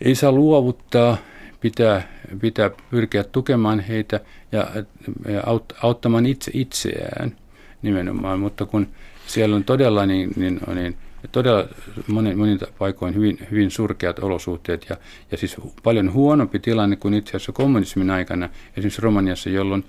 ei 0.00 0.14
saa 0.14 0.32
luovuttaa, 0.32 1.16
pitää, 1.60 2.08
pitää 2.40 2.70
pyrkiä 2.90 3.24
tukemaan 3.24 3.80
heitä 3.80 4.20
ja, 4.52 4.70
ja 5.28 5.42
auttamaan 5.82 6.26
itse 6.26 6.50
itseään 6.54 7.36
nimenomaan, 7.82 8.40
mutta 8.40 8.66
kun 8.66 8.86
siellä 9.26 9.56
on 9.56 9.64
todella 9.64 10.06
niin, 10.06 10.30
niin, 10.36 10.60
niin 10.74 10.96
todella 11.32 11.68
monin, 12.06 12.38
monin 12.38 12.60
paikoin 12.78 13.14
hyvin, 13.14 13.38
hyvin 13.50 13.70
surkeat 13.70 14.18
olosuhteet 14.18 14.86
ja, 14.90 14.96
ja 15.30 15.36
siis 15.36 15.56
paljon 15.82 16.12
huonompi 16.12 16.58
tilanne 16.58 16.96
kuin 16.96 17.14
itse 17.14 17.30
asiassa 17.30 17.52
kommunismin 17.52 18.10
aikana, 18.10 18.48
esimerkiksi 18.76 19.02
Romaniassa, 19.02 19.50
jolloin 19.50 19.84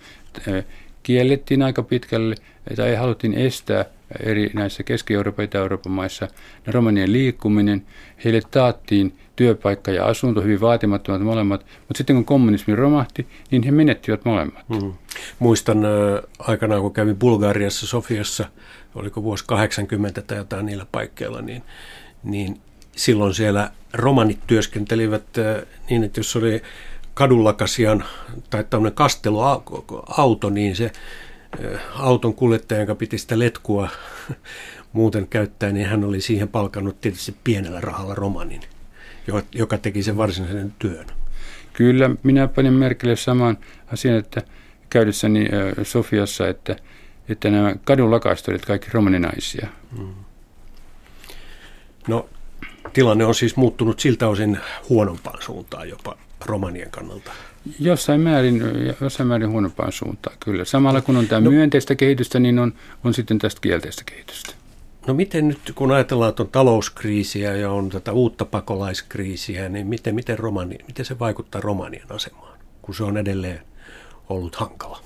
kiellettiin 1.04 1.62
aika 1.62 1.84
pitkälle 1.84 2.36
tai 2.76 2.96
haluttiin 2.96 3.34
estää 3.34 3.86
eri 4.20 4.50
näissä 4.54 4.84
Keski-Euroopan 4.84 5.44
ja 5.44 5.46
Itä-Euroopan 5.46 5.92
maissa 5.92 6.28
romanien 6.68 7.14
liikkuminen. 7.14 7.86
Heille 8.26 8.42
taattiin 8.52 9.14
työpaikka 9.36 9.92
ja 9.92 10.06
asunto, 10.06 10.42
hyvin 10.42 10.62
vaatimattomat 10.62 11.22
molemmat, 11.22 11.66
mutta 11.88 11.98
sitten 11.98 12.16
kun 12.16 12.26
kommunismi 12.26 12.76
romahti, 12.76 13.28
niin 13.52 13.64
he 13.64 13.72
menettivät 13.72 14.26
molemmat. 14.26 14.70
Mm. 14.70 14.94
Muistan 15.40 15.86
äh, 15.86 15.92
aikanaan, 16.40 16.82
kun 16.82 16.94
kävin 16.94 17.16
Bulgariassa, 17.16 17.88
Sofiassa, 17.88 18.46
oliko 18.96 19.24
vuosi 19.24 19.44
80 19.48 20.22
tai 20.22 20.38
jotain 20.38 20.66
niillä 20.66 20.86
paikkeilla, 20.92 21.42
niin, 21.42 21.64
niin 22.24 22.62
silloin 22.96 23.34
siellä 23.34 23.72
romanit 23.94 24.40
työskentelivät 24.48 25.24
niin, 25.90 26.04
että 26.04 26.20
jos 26.20 26.36
oli 26.36 26.62
kadulakasian 27.14 28.04
tai 28.50 28.64
tämmöinen 28.70 28.96
kasteluauto, 28.96 30.50
niin 30.50 30.76
se 30.76 30.92
auton 31.96 32.34
kuljettaja, 32.34 32.80
joka 32.80 32.96
piti 32.96 33.18
sitä 33.18 33.40
letkua 33.40 33.90
muuten 34.94 35.28
käyttää, 35.28 35.72
niin 35.72 35.88
hän 35.88 36.04
oli 36.04 36.22
siihen 36.22 36.48
palkannut 36.48 37.02
tietysti 37.02 37.36
pienellä 37.44 37.82
rahalla 37.82 38.16
romanin, 38.16 38.62
joka 39.56 39.78
teki 39.78 40.04
sen 40.04 40.18
varsinaisen 40.18 40.74
työn. 40.80 41.06
Kyllä, 41.74 42.10
minä 42.24 42.48
panin 42.48 42.74
merkille 42.74 43.16
saman 43.16 43.58
asian, 43.94 44.18
että 44.18 44.42
käydessäni 44.90 45.48
Sofiassa, 45.84 46.48
että, 46.48 46.76
että 47.30 47.50
nämä 47.50 47.76
kadunlakaiset 47.84 48.48
olivat 48.48 48.66
kaikki 48.66 48.88
romaninaisia. 48.92 49.68
Hmm. 49.98 50.14
No, 52.08 52.30
tilanne 52.94 53.26
on 53.26 53.36
siis 53.36 53.56
muuttunut 53.56 54.00
siltä 54.00 54.28
osin 54.28 54.60
huonompaan 54.90 55.42
suuntaan 55.42 55.90
jopa 55.90 56.18
romanien 56.46 56.92
kannalta. 56.92 57.32
Jossain 57.80 58.22
määrin, 58.22 58.62
jossain 59.02 59.28
määrin 59.28 59.50
huonompaan 59.50 59.92
suuntaan, 59.92 60.38
kyllä. 60.40 60.66
Samalla 60.66 61.02
kun 61.02 61.18
on 61.18 61.28
tämä 61.28 61.42
no, 61.42 61.52
myönteistä 61.52 61.96
kehitystä, 61.96 62.40
niin 62.40 62.60
on, 62.60 62.74
on 63.04 63.14
sitten 63.14 63.40
tästä 63.40 63.62
kielteistä 63.62 64.04
kehitystä. 64.06 64.54
No 65.08 65.14
miten 65.14 65.48
nyt, 65.48 65.60
kun 65.76 65.92
ajatellaan, 65.92 66.30
että 66.30 66.44
on 66.44 66.50
talouskriisiä 66.50 67.56
ja 67.56 67.72
on 67.72 67.90
tätä 67.90 68.12
uutta 68.12 68.46
pakolaiskriisiä, 68.46 69.70
niin 69.70 69.88
miten, 69.88 70.16
miten, 70.16 70.40
romani, 70.40 70.78
miten 70.88 71.06
se 71.06 71.20
vaikuttaa 71.20 71.62
romanien 71.62 72.12
asemaan, 72.12 72.60
kun 72.82 72.96
se 72.96 73.04
on 73.04 73.18
edelleen 73.18 73.60
ollut 74.30 74.56
hankala? 74.56 75.02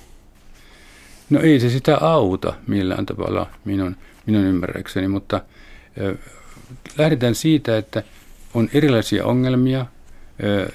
No 1.33 1.39
ei 1.39 1.59
se 1.59 1.69
sitä 1.69 1.97
auta 1.97 2.53
millään 2.67 3.05
tavalla 3.05 3.49
minun, 3.65 3.95
minun 4.25 4.43
ymmärrykseni, 4.43 5.07
mutta 5.07 5.35
äh, 6.01 6.17
lähdetään 6.97 7.35
siitä, 7.35 7.77
että 7.77 8.03
on 8.53 8.69
erilaisia 8.73 9.25
ongelmia. 9.25 9.79
Äh, 9.79 10.73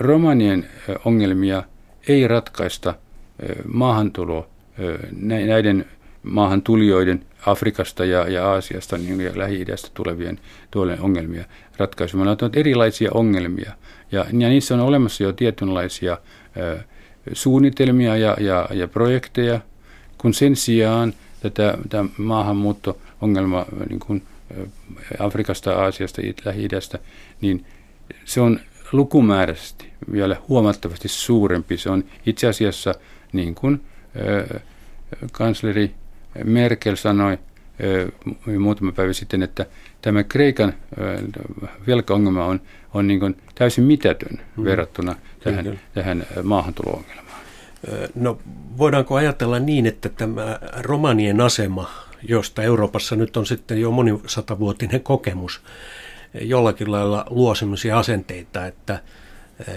romanien 0.00 0.68
ongelmia 1.04 1.62
ei 2.08 2.28
ratkaista 2.28 2.94
maahantulo 3.72 4.48
näiden 5.20 5.84
maahantulijoiden 6.22 7.24
Afrikasta 7.46 8.04
ja, 8.04 8.28
ja 8.28 8.50
Aasiasta 8.50 8.98
niin, 8.98 9.20
ja 9.20 9.30
Lähi-idästä 9.34 9.90
tulevien 9.94 10.40
tuolle 10.70 11.00
ongelmia 11.00 11.44
ratkaisemaan. 11.76 12.26
Ne 12.26 12.30
ovat 12.30 12.56
erilaisia 12.56 13.10
ongelmia 13.14 13.72
ja, 14.12 14.24
ja 14.32 14.48
niissä 14.48 14.74
on 14.74 14.80
olemassa 14.80 15.22
jo 15.22 15.32
tietynlaisia 15.32 16.18
ö, 16.56 16.78
suunnitelmia 17.32 18.16
ja, 18.16 18.36
ja, 18.40 18.68
ja 18.72 18.88
projekteja, 18.88 19.60
kun 20.18 20.34
sen 20.34 20.56
sijaan 20.56 21.14
tätä, 21.40 21.78
tätä 21.82 22.04
maahanmuutto-ongelma 22.18 23.66
niin 23.88 24.00
kuin 24.00 24.22
Afrikasta, 25.18 25.72
Aasiasta, 25.72 26.22
Lähi-idästä, 26.44 26.98
niin 27.40 27.64
se 28.24 28.40
on 28.40 28.60
lukumääräisesti 28.92 29.92
vielä 30.12 30.36
huomattavasti 30.48 31.08
suurempi. 31.08 31.76
Se 31.76 31.90
on 31.90 32.04
itse 32.26 32.46
asiassa, 32.46 32.94
niin 33.32 33.54
kuin 33.54 33.80
ö, 34.16 34.60
kansleri 35.32 35.94
Merkel 36.44 36.96
sanoi 36.96 37.38
ö, 37.84 38.58
muutama 38.58 38.92
päivä 38.92 39.12
sitten, 39.12 39.42
että 39.42 39.66
tämä 40.02 40.24
Kreikan 40.24 40.74
ö, 40.98 41.22
velkaongelma 41.86 42.44
on, 42.44 42.60
on 42.94 43.06
niin 43.06 43.20
kuin 43.20 43.36
täysin 43.54 43.84
mitätön 43.84 44.40
hmm. 44.56 44.64
verrattuna 44.64 45.16
tähän, 45.40 45.80
tähän 45.94 46.26
maahantulo-ongelmaan. 46.42 47.33
No 48.14 48.38
voidaanko 48.78 49.14
ajatella 49.14 49.58
niin, 49.58 49.86
että 49.86 50.08
tämä 50.08 50.58
romanien 50.78 51.40
asema, 51.40 51.90
josta 52.28 52.62
Euroopassa 52.62 53.16
nyt 53.16 53.36
on 53.36 53.46
sitten 53.46 53.80
jo 53.80 53.90
monisatavuotinen 53.90 55.00
kokemus, 55.00 55.62
jollakin 56.40 56.92
lailla 56.92 57.26
luo 57.30 57.54
sellaisia 57.54 57.98
asenteita, 57.98 58.66
että 58.66 59.02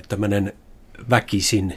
tämmöinen 0.10 0.54
väkisin 1.10 1.76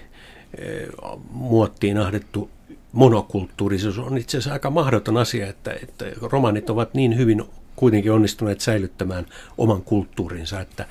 muottiin 1.31 1.99
ahdettu 1.99 2.51
monokulttuurisuus 2.93 3.99
on 3.99 4.19
itse 4.19 4.38
asiassa 4.38 4.53
aika 4.53 4.71
mahdoton 4.71 5.16
asia, 5.16 5.47
että, 5.47 5.73
että 5.83 6.05
romanit 6.23 6.71
ovat 6.71 6.95
niin 6.95 7.16
hyvin 7.16 7.45
kuitenkin 7.77 8.12
onnistuneet 8.12 8.61
säilyttämään 8.61 9.27
oman 9.59 9.83
kulttuurinsa, 9.83 10.61
että, 10.61 10.87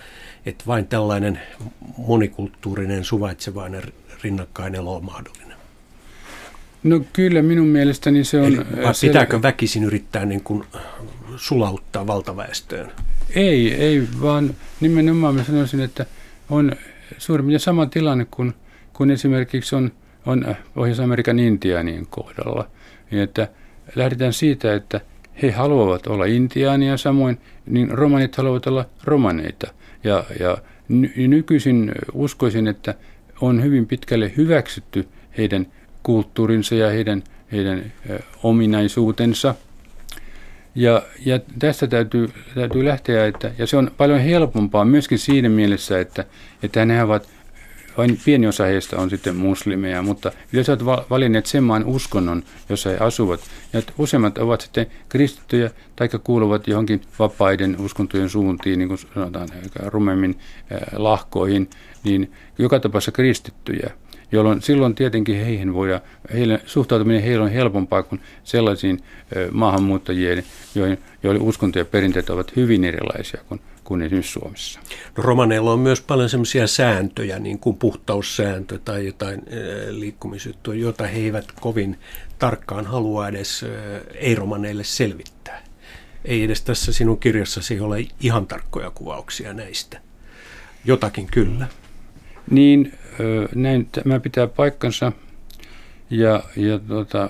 että 0.45 0.63
vain 0.67 0.87
tällainen 0.87 1.39
monikulttuurinen, 1.97 3.03
suvaitsevainen 3.03 3.83
rinnakkainelo 4.23 4.95
on 4.95 5.05
mahdollinen. 5.05 5.57
No 6.83 7.01
kyllä 7.13 7.41
minun 7.41 7.67
mielestäni 7.67 8.23
se 8.23 8.41
on... 8.41 8.53
Eli, 8.53 8.57
pitääkö 9.01 9.41
väkisin 9.41 9.83
yrittää 9.83 10.25
niin 10.25 10.43
kuin 10.43 10.63
sulauttaa 11.35 12.07
valtaväestöön? 12.07 12.91
Ei, 13.35 13.73
ei, 13.73 14.07
vaan 14.21 14.55
nimenomaan 14.79 15.35
mä 15.35 15.43
sanoisin, 15.43 15.79
että 15.79 16.05
on 16.49 16.71
suurin 17.17 17.51
ja 17.51 17.59
sama 17.59 17.85
tilanne 17.85 18.27
kuin, 18.31 18.53
kuin 18.93 19.11
esimerkiksi 19.11 19.75
on, 19.75 19.91
on 20.25 20.55
Pohjois-Amerikan 20.73 21.39
intiaanien 21.39 22.07
kohdalla. 22.09 22.67
Niin 23.11 23.23
että 23.23 23.47
lähdetään 23.95 24.33
siitä, 24.33 24.75
että 24.75 25.01
he 25.41 25.51
haluavat 25.51 26.07
olla 26.07 26.25
intiaania 26.25 26.97
samoin, 26.97 27.37
niin 27.65 27.91
romanit 27.91 28.35
haluavat 28.35 28.67
olla 28.67 28.85
romaneita. 29.03 29.73
Ja, 30.03 30.23
ja 30.39 30.57
ny- 30.87 31.27
nykyisin 31.27 31.91
uskoisin, 32.13 32.67
että 32.67 32.95
on 33.41 33.63
hyvin 33.63 33.87
pitkälle 33.87 34.31
hyväksytty 34.37 35.07
heidän 35.37 35.67
kulttuurinsa 36.03 36.75
ja 36.75 36.89
heidän, 36.89 37.23
heidän 37.51 37.91
ominaisuutensa– 38.43 39.55
ja, 40.75 41.01
ja 41.25 41.39
tästä 41.59 41.87
täytyy, 41.87 42.29
täytyy 42.55 42.85
lähteä, 42.85 43.25
että, 43.25 43.51
ja 43.57 43.67
se 43.67 43.77
on 43.77 43.91
paljon 43.97 44.19
helpompaa 44.19 44.85
myöskin 44.85 45.19
siinä 45.19 45.49
mielessä, 45.49 45.99
että, 45.99 46.25
että 46.63 46.85
ne 46.85 47.03
ovat, 47.03 47.29
vain 47.99 48.19
pieni 48.25 48.47
osa 48.47 48.63
heistä 48.63 48.97
on 48.97 49.09
sitten 49.09 49.35
muslimeja, 49.35 50.01
mutta 50.01 50.31
yleensä 50.53 50.77
ovat 50.81 51.09
valinneet 51.09 51.45
sen 51.45 51.63
maan 51.63 51.85
uskonnon, 51.85 52.43
jossa 52.69 52.89
he 52.89 52.97
asuvat. 52.97 53.39
Ja 53.73 53.81
useimmat 53.97 54.37
ovat 54.37 54.61
sitten 54.61 54.87
kristittyjä 55.09 55.71
tai 55.95 56.09
kuuluvat 56.23 56.67
johonkin 56.67 57.01
vapaiden 57.19 57.75
uskontojen 57.79 58.29
suuntiin, 58.29 58.79
niin 58.79 58.87
kuin 58.87 58.99
sanotaan 59.13 59.49
rumemmin 59.85 60.39
lahkoihin, 60.95 61.69
niin 62.03 62.31
joka 62.57 62.79
tapauksessa 62.79 63.11
kristittyjä 63.11 63.89
jolloin 64.31 64.61
silloin 64.61 64.95
tietenkin 64.95 65.35
heihin 65.35 65.73
voida, 65.73 66.01
heille, 66.33 66.61
suhtautuminen 66.65 67.23
heillä 67.23 67.45
on 67.45 67.51
helpompaa 67.51 68.03
kuin 68.03 68.21
sellaisiin 68.43 68.99
maahanmuuttajien, 69.51 70.43
joihin, 70.75 70.97
joille 71.23 71.41
uskonto 71.43 71.79
ja 71.79 71.85
perinteet 71.85 72.29
ovat 72.29 72.55
hyvin 72.55 72.83
erilaisia 72.83 73.41
kuin, 73.47 73.61
kuin 73.89 74.01
esimerkiksi 74.01 74.31
Suomessa. 74.31 74.79
No, 75.17 75.23
romaneilla 75.23 75.73
on 75.73 75.79
myös 75.79 76.01
paljon 76.01 76.29
sellaisia 76.29 76.67
sääntöjä, 76.67 77.39
niin 77.39 77.59
kuin 77.59 77.77
puhtaussääntö 77.77 78.79
tai 78.85 79.05
jotain 79.05 79.41
liikkumisjuttuja, 79.89 80.79
joita 80.79 81.07
he 81.07 81.19
eivät 81.19 81.51
kovin 81.61 81.99
tarkkaan 82.39 82.85
halua 82.85 83.27
edes 83.27 83.65
ei-romaneille 84.15 84.83
selvittää. 84.83 85.63
Ei 86.25 86.43
edes 86.43 86.61
tässä 86.61 86.93
sinun 86.93 87.19
kirjassasi 87.19 87.79
ole 87.79 88.05
ihan 88.19 88.47
tarkkoja 88.47 88.91
kuvauksia 88.91 89.53
näistä. 89.53 90.01
Jotakin 90.85 91.27
kyllä. 91.31 91.67
Niin, 92.49 92.93
näin 93.55 93.85
tämä 93.85 94.19
pitää 94.19 94.47
paikkansa 94.47 95.11
ja, 96.09 96.43
ja 96.55 96.79
tota, 96.79 97.29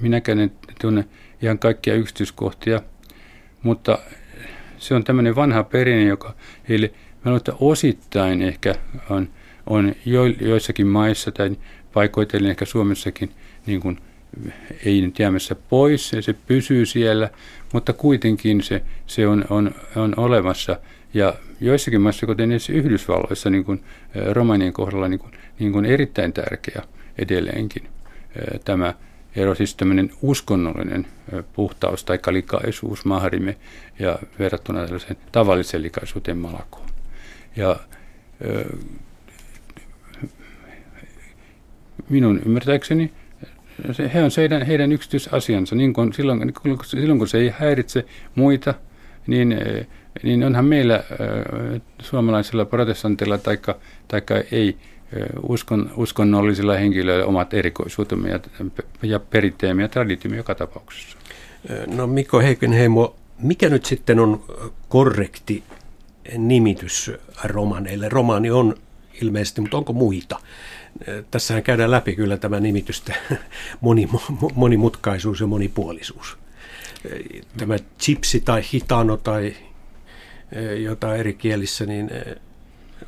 minäkään 0.00 0.38
en 0.38 0.52
tunne 0.80 1.04
ihan 1.42 1.58
kaikkia 1.58 1.94
yksityiskohtia, 1.94 2.82
mutta 3.62 3.98
se 4.84 4.94
on 4.94 5.04
tämmöinen 5.04 5.36
vanha 5.36 5.64
perinne, 5.64 6.04
joka 6.04 6.34
heille, 6.68 6.90
mä 7.24 7.36
että 7.36 7.52
osittain 7.60 8.42
ehkä 8.42 8.74
on, 9.10 9.28
on 9.66 9.94
jo, 10.06 10.24
joissakin 10.24 10.86
maissa 10.86 11.32
tai 11.32 11.56
paikoitellen 11.92 12.50
ehkä 12.50 12.64
Suomessakin 12.64 13.30
niin 13.66 13.80
kuin, 13.80 13.98
ei 14.84 15.00
nyt 15.00 15.18
jäämässä 15.18 15.54
pois, 15.54 16.10
se 16.20 16.32
pysyy 16.46 16.86
siellä, 16.86 17.30
mutta 17.72 17.92
kuitenkin 17.92 18.62
se, 18.62 18.82
se 19.06 19.26
on, 19.26 19.44
on, 19.50 19.74
on 19.96 20.14
olemassa. 20.16 20.78
Ja 21.14 21.34
joissakin 21.60 22.00
maissa, 22.00 22.26
kuten 22.26 22.50
Yhdysvalloissa, 22.72 23.50
niin 23.50 23.64
kuin 23.64 23.84
romanien 24.32 24.72
kohdalla 24.72 25.08
niin 25.08 25.20
kuin, 25.20 25.32
niin 25.58 25.72
kuin 25.72 25.84
erittäin 25.84 26.32
tärkeä 26.32 26.82
edelleenkin 27.18 27.88
tämä 28.64 28.94
ero, 29.36 29.54
siis 29.54 29.74
tämmöinen 29.74 30.10
uskonnollinen 30.22 31.06
puhtaus 31.52 32.04
tai 32.04 32.18
likaisuus, 32.30 33.04
maharime, 33.04 33.56
ja 33.98 34.18
verrattuna 34.38 34.84
tällaiseen 34.84 35.16
tavalliseen 35.32 35.82
likaisuuteen 35.82 36.38
malakoon. 36.38 36.86
Ja 37.56 37.76
minun 42.08 42.40
ymmärtääkseni 42.46 43.12
se, 43.92 44.10
he 44.14 44.22
on 44.22 44.30
heidän, 44.36 44.62
heidän 44.62 44.92
yksityisasiansa. 44.92 45.74
Niin 45.74 45.92
kun, 45.92 46.12
silloin, 46.12 46.38
niin 46.38 46.54
kun, 46.62 46.78
silloin 46.84 47.18
kun 47.18 47.28
se 47.28 47.38
ei 47.38 47.54
häiritse 47.58 48.04
muita, 48.34 48.74
niin, 49.26 49.56
niin 50.22 50.44
onhan 50.44 50.64
meillä 50.64 51.04
suomalaisilla 52.02 52.64
protestantilla 52.64 53.38
tai 54.08 54.22
ei 54.52 54.76
uskon, 55.48 55.90
uskonnollisilla 55.96 56.74
henkilöillä 56.74 57.26
omat 57.26 57.54
erikoisuutemme 57.54 58.28
ja, 58.28 58.40
ja 59.02 59.20
perinteemme 59.20 59.82
ja 59.82 59.88
traditiomme 59.88 60.36
joka 60.36 60.54
tapauksessa. 60.54 61.18
No 61.86 62.06
Mikko 62.06 62.40
Heikenheimo, 62.40 63.16
mikä 63.38 63.68
nyt 63.68 63.84
sitten 63.84 64.20
on 64.20 64.44
korrekti 64.88 65.62
nimitys 66.38 67.10
romaneille? 67.44 68.08
Romaani 68.08 68.50
on 68.50 68.74
ilmeisesti, 69.22 69.60
mutta 69.60 69.76
onko 69.76 69.92
muita? 69.92 70.40
Tässähän 71.30 71.62
käydään 71.62 71.90
läpi 71.90 72.16
kyllä 72.16 72.36
tämä 72.36 72.60
nimitystä 72.60 73.14
monimutkaisuus 74.54 75.40
ja 75.40 75.46
monipuolisuus. 75.46 76.38
Tämä 77.56 77.76
chipsi 77.98 78.40
tai 78.40 78.62
hitano 78.72 79.16
tai 79.16 79.56
jotain 80.78 81.20
eri 81.20 81.34
kielissä, 81.34 81.86
niin 81.86 82.10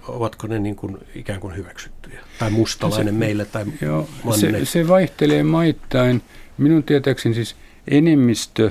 ovatko 0.09 0.47
ne 0.47 0.59
niin 0.59 0.77
kuin 0.77 0.99
ikään 1.15 1.41
kuin 1.41 1.57
hyväksyttyjä? 1.57 2.21
Tai 2.39 2.51
mustalainen 2.51 3.15
se, 3.15 3.19
meille 3.19 3.45
tai 3.45 3.65
joo, 3.81 4.09
se, 4.31 4.65
se 4.65 4.89
vaihtelee 4.89 5.43
maittain. 5.43 6.23
Minun 6.59 6.83
tietääkseni 6.83 7.35
siis 7.35 7.57
enemmistö 7.89 8.71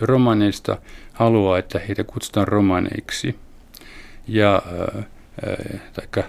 romaneista 0.00 0.78
haluaa, 1.12 1.58
että 1.58 1.78
heitä 1.78 2.04
kutsutaan 2.04 2.48
romaneiksi. 2.48 3.36
Ja, 4.28 4.62
äh, 4.98 5.04
taikka 5.92 6.22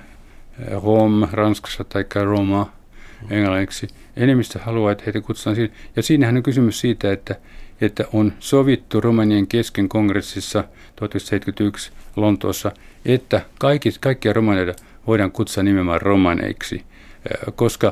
Rom 0.84 1.28
Ranskassa 1.32 1.84
tai 1.84 2.06
Roma 2.24 2.72
englanniksi. 3.30 3.88
Enemmistö 4.16 4.60
haluaa, 4.60 4.92
että 4.92 5.04
heitä 5.06 5.22
kutsutaan 5.22 5.56
siinä. 5.56 5.74
Ja 5.96 6.04
siinähän 6.04 6.38
on 6.38 6.44
kysymys 6.44 6.80
siitä, 6.80 7.12
että, 7.12 7.36
että 7.82 8.06
on 8.14 8.34
sovittu 8.40 9.02
Romanien 9.02 9.48
kesken 9.48 9.90
kongressissa 9.90 10.64
1971 10.96 11.92
Lontoossa, 12.16 12.72
että 13.06 13.42
kaikki, 13.60 13.90
kaikkia 14.00 14.34
romaneita 14.34 14.84
voidaan 15.08 15.32
kutsua 15.32 15.64
nimenomaan 15.64 16.02
romaneiksi, 16.02 16.84
koska 17.56 17.92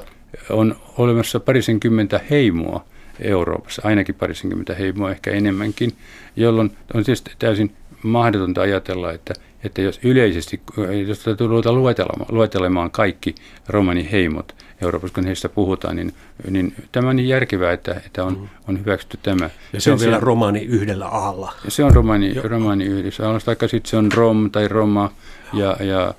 on 0.49 0.75
olemassa 0.97 1.39
parisenkymmentä 1.39 2.21
heimoa 2.29 2.85
Euroopassa, 3.19 3.81
ainakin 3.85 4.15
parisenkymmentä 4.15 4.75
heimoa, 4.75 5.11
ehkä 5.11 5.31
enemmänkin, 5.31 5.91
jolloin 6.35 6.77
on 6.93 7.03
tietysti 7.03 7.31
täysin 7.39 7.75
mahdotonta 8.03 8.61
ajatella, 8.61 9.11
että, 9.11 9.33
että 9.63 9.81
jos 9.81 9.99
yleisesti, 10.03 10.61
jos 11.07 11.25
ruvetaan 11.39 11.75
luetelemaan, 11.75 12.35
luetelemaan 12.35 12.91
kaikki 12.91 13.35
romaniheimot 13.67 14.55
Euroopassa, 14.83 15.15
kun 15.15 15.25
heistä 15.25 15.49
puhutaan, 15.49 15.95
niin, 15.95 16.13
niin 16.49 16.75
tämä 16.91 17.09
on 17.09 17.15
niin 17.15 17.29
järkevää, 17.29 17.71
että, 17.71 18.01
että 18.05 18.23
on, 18.23 18.39
mm. 18.39 18.47
on 18.67 18.79
hyväksytty 18.79 19.19
tämä. 19.23 19.49
Ja 19.73 19.81
se 19.81 19.91
on 19.91 19.99
vielä 19.99 20.19
romani 20.19 20.61
yhdellä 20.61 21.07
alla. 21.07 21.53
Ja 21.65 21.71
se 21.71 21.83
on 21.83 21.93
romani, 21.93 22.33
romani 22.33 22.85
yhdessä 22.85 23.23
alalla, 23.23 23.39
taikka 23.39 23.67
sitten 23.67 23.89
se 23.89 23.97
on 23.97 24.11
rom 24.11 24.51
tai 24.51 24.67
roma 24.67 25.11
ja, 25.53 25.77
ja 25.79 26.13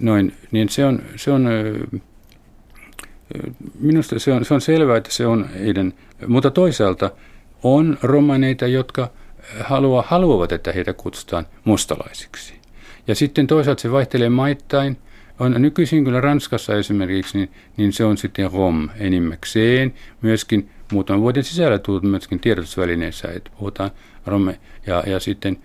noin, 0.00 0.32
niin 0.50 0.68
se 0.68 0.84
on, 0.84 1.02
se 1.16 1.30
on 1.30 1.48
minusta 3.80 4.18
se 4.18 4.32
on, 4.32 4.44
se 4.44 4.54
on 4.54 4.60
selvää, 4.60 4.96
että 4.96 5.12
se 5.12 5.26
on 5.26 5.48
heidän, 5.48 5.92
mutta 6.26 6.50
toisaalta 6.50 7.10
on 7.62 7.98
romaneita, 8.02 8.66
jotka 8.66 9.10
halua, 9.60 10.04
haluavat, 10.06 10.52
että 10.52 10.72
heitä 10.72 10.92
kutsutaan 10.92 11.46
mustalaisiksi. 11.64 12.54
Ja 13.06 13.14
sitten 13.14 13.46
toisaalta 13.46 13.82
se 13.82 13.92
vaihtelee 13.92 14.28
maittain. 14.28 14.96
On 15.40 15.54
nykyisin 15.58 16.04
kyllä 16.04 16.20
Ranskassa 16.20 16.76
esimerkiksi, 16.76 17.38
niin, 17.38 17.50
niin 17.76 17.92
se 17.92 18.04
on 18.04 18.16
sitten 18.16 18.52
rom 18.52 18.88
enimmäkseen. 18.98 19.94
Myöskin 20.22 20.68
muutaman 20.92 21.20
vuoden 21.20 21.44
sisällä 21.44 21.78
tullut 21.78 22.02
myöskin 22.02 22.40
tiedotusvälineissä, 22.40 23.28
että 23.28 23.50
puhutaan 23.58 23.90
romme 24.26 24.58
ja, 24.86 25.02
ja 25.06 25.20
sitten 25.20 25.58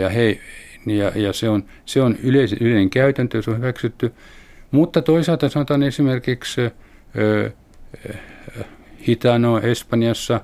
ja, 0.00 0.08
hei, 0.08 0.40
ja, 0.86 1.12
ja 1.14 1.32
se 1.32 1.48
on, 1.48 1.64
se 1.84 2.02
on 2.02 2.16
yleis, 2.22 2.52
yleinen 2.52 2.90
käytäntö, 2.90 3.42
se 3.42 3.50
on 3.50 3.56
hyväksytty. 3.56 4.12
Mutta 4.70 5.02
toisaalta 5.02 5.48
sanotaan 5.48 5.82
esimerkiksi 5.82 6.60
ö, 6.60 6.70
ö, 7.16 7.50
Hitano 9.08 9.58
Espanjassa 9.58 10.40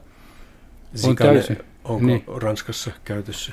on 1.05 1.17
täysin, 1.17 1.59
Onko 1.85 2.07
niin. 2.07 2.25
Ranskassa 2.27 2.91
käytössä? 3.05 3.53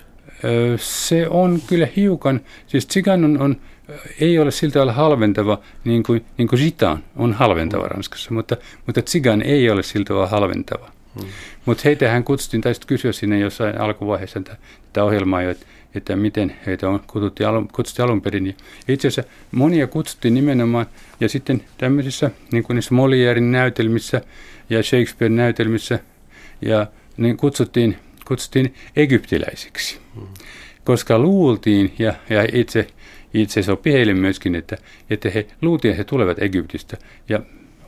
Se 0.78 1.28
on 1.30 1.60
kyllä 1.68 1.88
hiukan, 1.96 2.42
siis 2.68 2.86
tsigan 2.86 3.26
on, 3.26 3.42
on, 3.42 3.56
ei 4.20 4.40
ole 4.40 4.52
siltä 4.52 4.82
olla 4.82 4.94
halventava, 4.94 5.60
niin 5.84 6.04
kuin, 6.04 6.26
niin 6.38 6.48
kuin 6.48 6.62
gitan 6.62 7.04
on 7.16 7.34
halventava 7.34 7.84
mm. 7.84 7.90
Ranskassa, 7.90 8.34
mutta, 8.34 8.58
mutta 8.86 9.02
tsigan 9.02 9.42
ei 9.42 9.70
ole 9.70 9.84
siltä 9.84 10.14
olla 10.14 10.28
halventava. 10.28 10.92
Mm. 11.22 11.28
Mutta 11.66 11.82
heitähän 11.86 12.24
kutsuttiin, 12.24 12.62
tai 12.62 12.74
sitten 12.74 12.88
kysyä 12.88 13.12
sinne 13.12 13.40
jossain 13.40 13.82
alkuvaiheessa 13.82 14.42
tätä 14.42 15.04
ohjelmaa 15.04 15.42
jo, 15.42 15.50
että, 15.52 15.66
että 15.96 16.16
miten 16.16 16.56
heitä 16.66 16.90
on 16.90 17.00
kutsuttiin 17.08 17.48
alun, 17.48 17.68
kutsuttiin 17.68 18.06
alun 18.06 18.22
perin. 18.22 18.48
Ja 18.48 18.54
itse 18.88 19.08
asiassa 19.08 19.32
monia 19.52 19.88
kutsuttiin 19.88 20.34
nimenomaan, 20.34 20.86
ja 21.20 21.30
sitten 21.30 21.64
tämmöisissä, 21.78 22.32
niin 22.52 22.64
kuin 22.64 22.76
niissä 22.76 22.94
Molierin 22.94 23.52
näytelmissä 23.52 24.22
ja 24.70 24.84
Shakespearen 24.84 25.36
näytelmissä, 25.36 26.00
ja 26.62 26.88
niin 27.18 27.38
kutsuttiin 27.38 27.98
kutsuttiin 28.26 28.74
egyptiläisiksi, 28.96 29.98
koska 30.84 31.20
luultiin, 31.20 31.94
ja, 32.00 32.14
ja 32.30 32.48
itse, 32.54 32.88
itse 33.36 33.64
sopi 33.64 33.94
heille 33.94 34.14
myöskin, 34.14 34.56
että, 34.56 34.78
että 35.10 35.30
he 35.30 35.48
luultiin, 35.62 35.92
että 35.92 36.00
he 36.00 36.04
tulevat 36.04 36.42
Egyptistä, 36.42 36.98
ja 37.30 37.40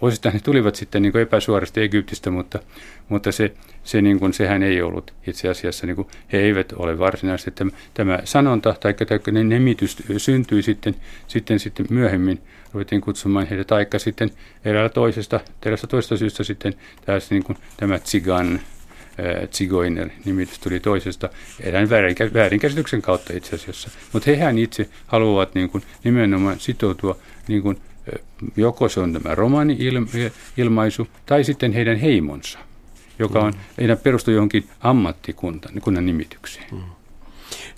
osittain 0.02 0.34
he 0.34 0.40
tulivat 0.40 0.76
sitten 0.76 1.02
niin 1.02 1.18
epäsuorasti 1.18 1.82
Egyptistä, 1.82 2.32
mutta, 2.32 2.60
mutta 3.10 3.32
se, 3.32 3.54
se 3.84 4.02
niin 4.02 4.20
kuin, 4.20 4.34
sehän 4.34 4.64
ei 4.64 4.82
ollut 4.82 5.14
itse 5.28 5.50
asiassa, 5.50 5.88
niin 5.88 5.96
kuin, 5.96 6.08
he 6.34 6.38
eivät 6.38 6.74
ole 6.76 7.00
varsinaisesti. 7.00 7.52
Tämä, 7.52 7.72
tämä 7.94 8.20
sanonta 8.24 8.76
tai, 8.80 8.94
tai 8.94 9.44
nimitys 9.44 9.98
syntyi 10.18 10.62
sitten, 10.62 10.96
sitten, 11.28 11.60
sitten 11.60 11.86
myöhemmin, 11.90 12.42
ruvettiin 12.74 13.02
kutsumaan 13.02 13.48
heitä, 13.48 13.64
taikka 13.64 14.00
sitten 14.00 14.32
eräällä 14.66 14.90
toisesta, 14.90 15.40
eräästä 15.66 15.88
toisesta 15.88 16.18
syystä 16.18 16.44
sitten 16.44 16.74
tässä, 17.06 17.36
niin 17.36 17.44
kuin, 17.44 17.58
tämä 17.78 18.00
tsigan, 18.00 18.60
Zigoiner-nimitys 19.54 20.60
tuli 20.60 20.80
toisesta 20.80 21.30
erään 21.60 21.90
väärinkäsityksen 22.34 23.02
kautta 23.02 23.34
itse 23.34 23.56
asiassa. 23.56 23.90
Mutta 24.14 24.32
hehän 24.32 24.58
itse 24.58 24.90
haluavat 25.08 25.56
niin 25.56 25.70
kuin, 25.70 25.84
nimenomaan 26.04 26.60
sitoutua, 26.60 27.18
niin 27.48 27.62
kuin, 27.62 27.78
joko 28.58 28.90
se 28.90 29.00
on 29.00 29.14
tämä 29.14 29.36
romani-ilmaisu 29.36 31.08
tai 31.26 31.44
sitten 31.44 31.74
heidän 31.74 31.98
heimonsa, 31.98 32.60
joka 33.20 33.40
on, 33.40 33.54
mm. 33.54 33.60
heidän 33.78 33.98
perustuu 33.98 34.34
johonkin 34.34 34.70
ammattikunnan 34.80 36.06
nimitykseen. 36.06 36.68
Mm. 36.72 36.78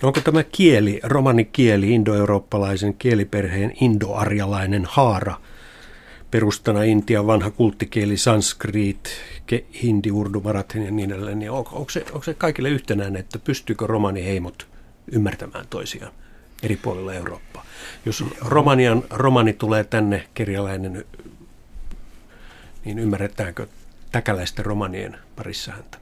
No 0.02 0.08
onko 0.08 0.22
tämä 0.22 0.44
kieli, 0.44 1.00
romanikieli, 1.04 1.92
indoeurooppalaisen 1.92 2.94
kieliperheen 2.94 3.74
indoarjalainen 3.82 4.86
haara– 4.86 5.36
perustana 6.32 6.84
Intian 6.84 7.28
vanha 7.28 7.52
kulttikieli 7.52 8.18
sanskrit, 8.18 9.10
hindi, 9.84 10.12
urdu, 10.12 10.42
marathi 10.42 10.86
ja 10.86 10.92
niin 10.92 11.12
edelleen, 11.12 11.40
niin 11.40 11.52
onko, 11.52 11.76
onko, 11.76 11.90
se, 11.90 12.06
onko 12.12 12.24
se 12.24 12.34
kaikille 12.34 12.70
yhtenäinen, 12.70 13.20
että 13.20 13.40
pystyykö 13.40 13.88
romaniheimot 13.88 14.68
ymmärtämään 15.12 15.66
toisiaan 15.70 16.12
eri 16.64 16.78
puolilla 16.78 17.14
Eurooppaa? 17.14 17.66
Jos 18.06 18.24
romanian 18.42 19.04
romani 19.10 19.54
tulee 19.54 19.84
tänne, 19.84 20.28
kerjalainen, 20.34 21.06
niin 22.86 23.00
ymmärretäänkö 23.00 23.68
täkäläisten 24.12 24.66
romanien 24.66 25.18
parissa 25.36 25.72
häntä? 25.72 25.98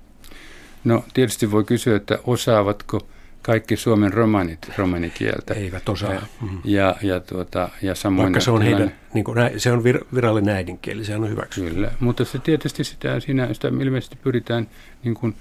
No 0.84 1.06
tietysti 1.14 1.52
voi 1.52 1.64
kysyä, 1.64 1.96
että 1.96 2.20
osaavatko 2.24 3.08
kaikki 3.48 3.78
Suomen 3.78 4.14
romanit 4.14 4.72
romanikieltä. 4.78 5.54
Eivät 5.54 5.90
osaa. 5.90 6.14
Ja, 6.14 6.22
mm-hmm. 6.42 6.62
ja, 6.64 6.96
ja, 7.02 7.20
tuota, 7.20 7.70
ja 7.82 7.96
samoin 7.96 8.24
Vaikka 8.24 8.40
se 8.40 8.52
on, 8.52 8.62
heidän, 8.62 8.96
niin 9.14 9.24
kuin, 9.24 9.38
se 9.58 9.72
on 9.72 9.84
vir, 9.84 10.00
virallinen 10.16 10.56
äidinkieli, 10.56 11.06
se 11.06 11.16
on 11.16 11.30
hyväksytty. 11.30 11.74
Kyllä, 11.74 11.92
mutta 12.00 12.26
se 12.26 12.40
tietysti 12.40 12.84
sitä, 12.84 13.20
siinä, 13.20 13.54
sitä 13.54 13.68
ilmeisesti 13.68 14.18
pyritään 14.24 14.68
niin 15.04 15.16
kuin, 15.16 15.36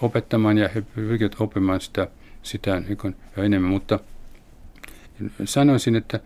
opettamaan 0.00 0.58
ja 0.58 0.68
he 0.74 0.82
pyrkivät 0.94 1.36
oppimaan 1.40 1.80
sitä, 1.80 2.08
sitä 2.42 2.80
niin 2.80 2.96
kuin, 2.96 3.16
enemmän, 3.36 3.70
mutta 3.70 4.00
sanoisin, 5.44 5.96
että 5.96 6.20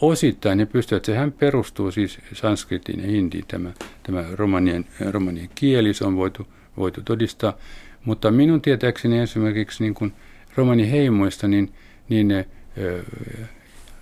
osittain 0.00 0.58
ne 0.58 0.66
pystyvät, 0.66 1.04
sehän 1.04 1.32
perustuu 1.32 1.90
siis 1.90 2.18
sanskritiin 2.32 3.00
ja 3.00 3.06
hindiin, 3.06 3.44
tämä, 3.48 3.72
tämä 4.02 4.24
romanien, 4.32 4.84
romanien 5.10 5.50
kieli, 5.54 5.94
se 5.94 6.04
on 6.04 6.16
voitu, 6.16 6.46
voitu 6.76 7.00
todistaa, 7.04 7.56
mutta 8.04 8.30
minun 8.30 8.62
tietääkseni 8.62 9.18
esimerkiksi 9.18 9.82
niin 9.82 9.94
kuin 9.94 10.12
romaniheimoista, 10.56 11.48
niin 11.48 11.72
niin 12.08 12.44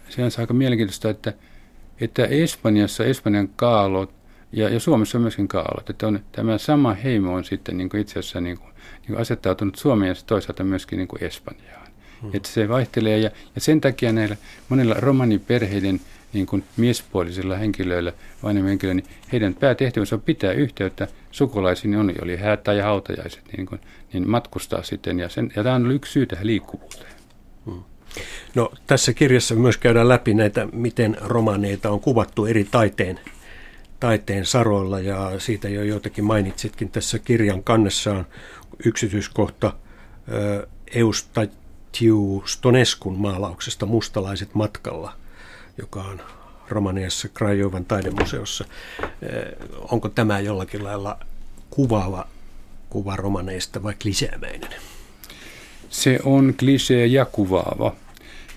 se 0.08 0.24
on 0.24 0.30
aika 0.38 0.54
mielenkiintoista, 0.54 1.10
että, 1.10 1.32
että 2.00 2.24
Espanjassa 2.24 3.04
Espanjan 3.04 3.48
kaalot 3.56 4.14
ja, 4.52 4.68
ja 4.68 4.80
Suomessa 4.80 5.18
on 5.18 5.22
myöskin 5.22 5.48
kaalot, 5.48 5.90
että 5.90 6.06
on, 6.06 6.20
tämä 6.32 6.58
sama 6.58 6.94
heimo 6.94 7.34
on 7.34 7.44
sitten 7.44 7.76
niin 7.76 7.88
kuin 7.88 8.00
itse 8.00 8.18
asiassa 8.18 8.40
niin 8.40 8.58
kuin, 8.58 8.68
niin 8.74 9.06
kuin 9.06 9.18
asettautunut 9.18 9.76
Suomeen 9.76 10.08
ja 10.08 10.14
toisaalta 10.26 10.64
myöskin 10.64 10.96
niin 10.96 11.08
kuin 11.08 11.24
Espanjaan. 11.24 11.88
Hmm. 12.22 12.30
Että 12.34 12.48
se 12.48 12.68
vaihtelee 12.68 13.18
ja, 13.18 13.30
ja 13.54 13.60
sen 13.60 13.80
takia 13.80 14.12
näillä 14.12 14.36
monilla 14.68 14.94
romaniperheiden 14.98 16.00
niin 16.34 16.46
kuin 16.46 16.64
miespuolisilla 16.76 17.56
henkilöillä, 17.56 18.12
vanhemmilla 18.42 18.70
henkilöillä, 18.70 19.02
niin 19.02 19.16
heidän 19.32 19.54
päätehtävänsä 19.54 20.14
on 20.14 20.22
pitää 20.22 20.52
yhteyttä 20.52 21.08
sukulaisiin, 21.30 21.90
niin 21.90 22.00
on, 22.00 22.12
oli 22.22 22.36
häätä 22.36 22.72
ja 22.72 22.84
hautajaiset, 22.84 23.42
niin, 23.56 23.66
kuin, 23.66 23.80
niin 24.12 24.30
matkustaa 24.30 24.82
sitten. 24.82 25.18
Ja, 25.18 25.28
sen, 25.28 25.52
ja 25.56 25.62
tämä 25.62 25.74
on 25.74 25.92
yksi 25.92 26.12
syy 26.12 26.26
tähän 26.26 26.46
liikkuvuuteen. 26.46 27.14
Hmm. 27.66 27.82
No, 28.54 28.72
tässä 28.86 29.12
kirjassa 29.12 29.54
myös 29.54 29.76
käydään 29.76 30.08
läpi 30.08 30.34
näitä, 30.34 30.68
miten 30.72 31.16
romaneita 31.20 31.90
on 31.90 32.00
kuvattu 32.00 32.46
eri 32.46 32.64
taiteen, 32.64 33.20
taiteen 34.00 34.46
saroilla 34.46 35.00
ja 35.00 35.32
siitä 35.38 35.68
jo 35.68 35.82
joitakin 35.82 36.24
mainitsitkin 36.24 36.90
tässä 36.90 37.18
kirjan 37.18 37.64
kannessaan 37.64 38.26
yksityiskohta 38.84 39.72
Eustatiu 40.94 42.42
Stoneskun 42.46 43.18
maalauksesta 43.18 43.86
Mustalaiset 43.86 44.54
matkalla, 44.54 45.12
joka 45.78 46.02
on 46.02 46.20
Romaniassa 46.68 47.28
Krajovan 47.28 47.84
taidemuseossa. 47.84 48.64
Onko 49.90 50.08
tämä 50.08 50.40
jollakin 50.40 50.84
lailla 50.84 51.18
kuvaava 51.70 52.26
kuva 52.90 53.16
romaneista 53.16 53.82
vai 53.82 53.94
kliseemäinen? 54.02 54.80
Se 55.90 56.18
on 56.24 56.54
klisee 56.58 57.06
ja 57.06 57.24
kuvaava 57.24 57.96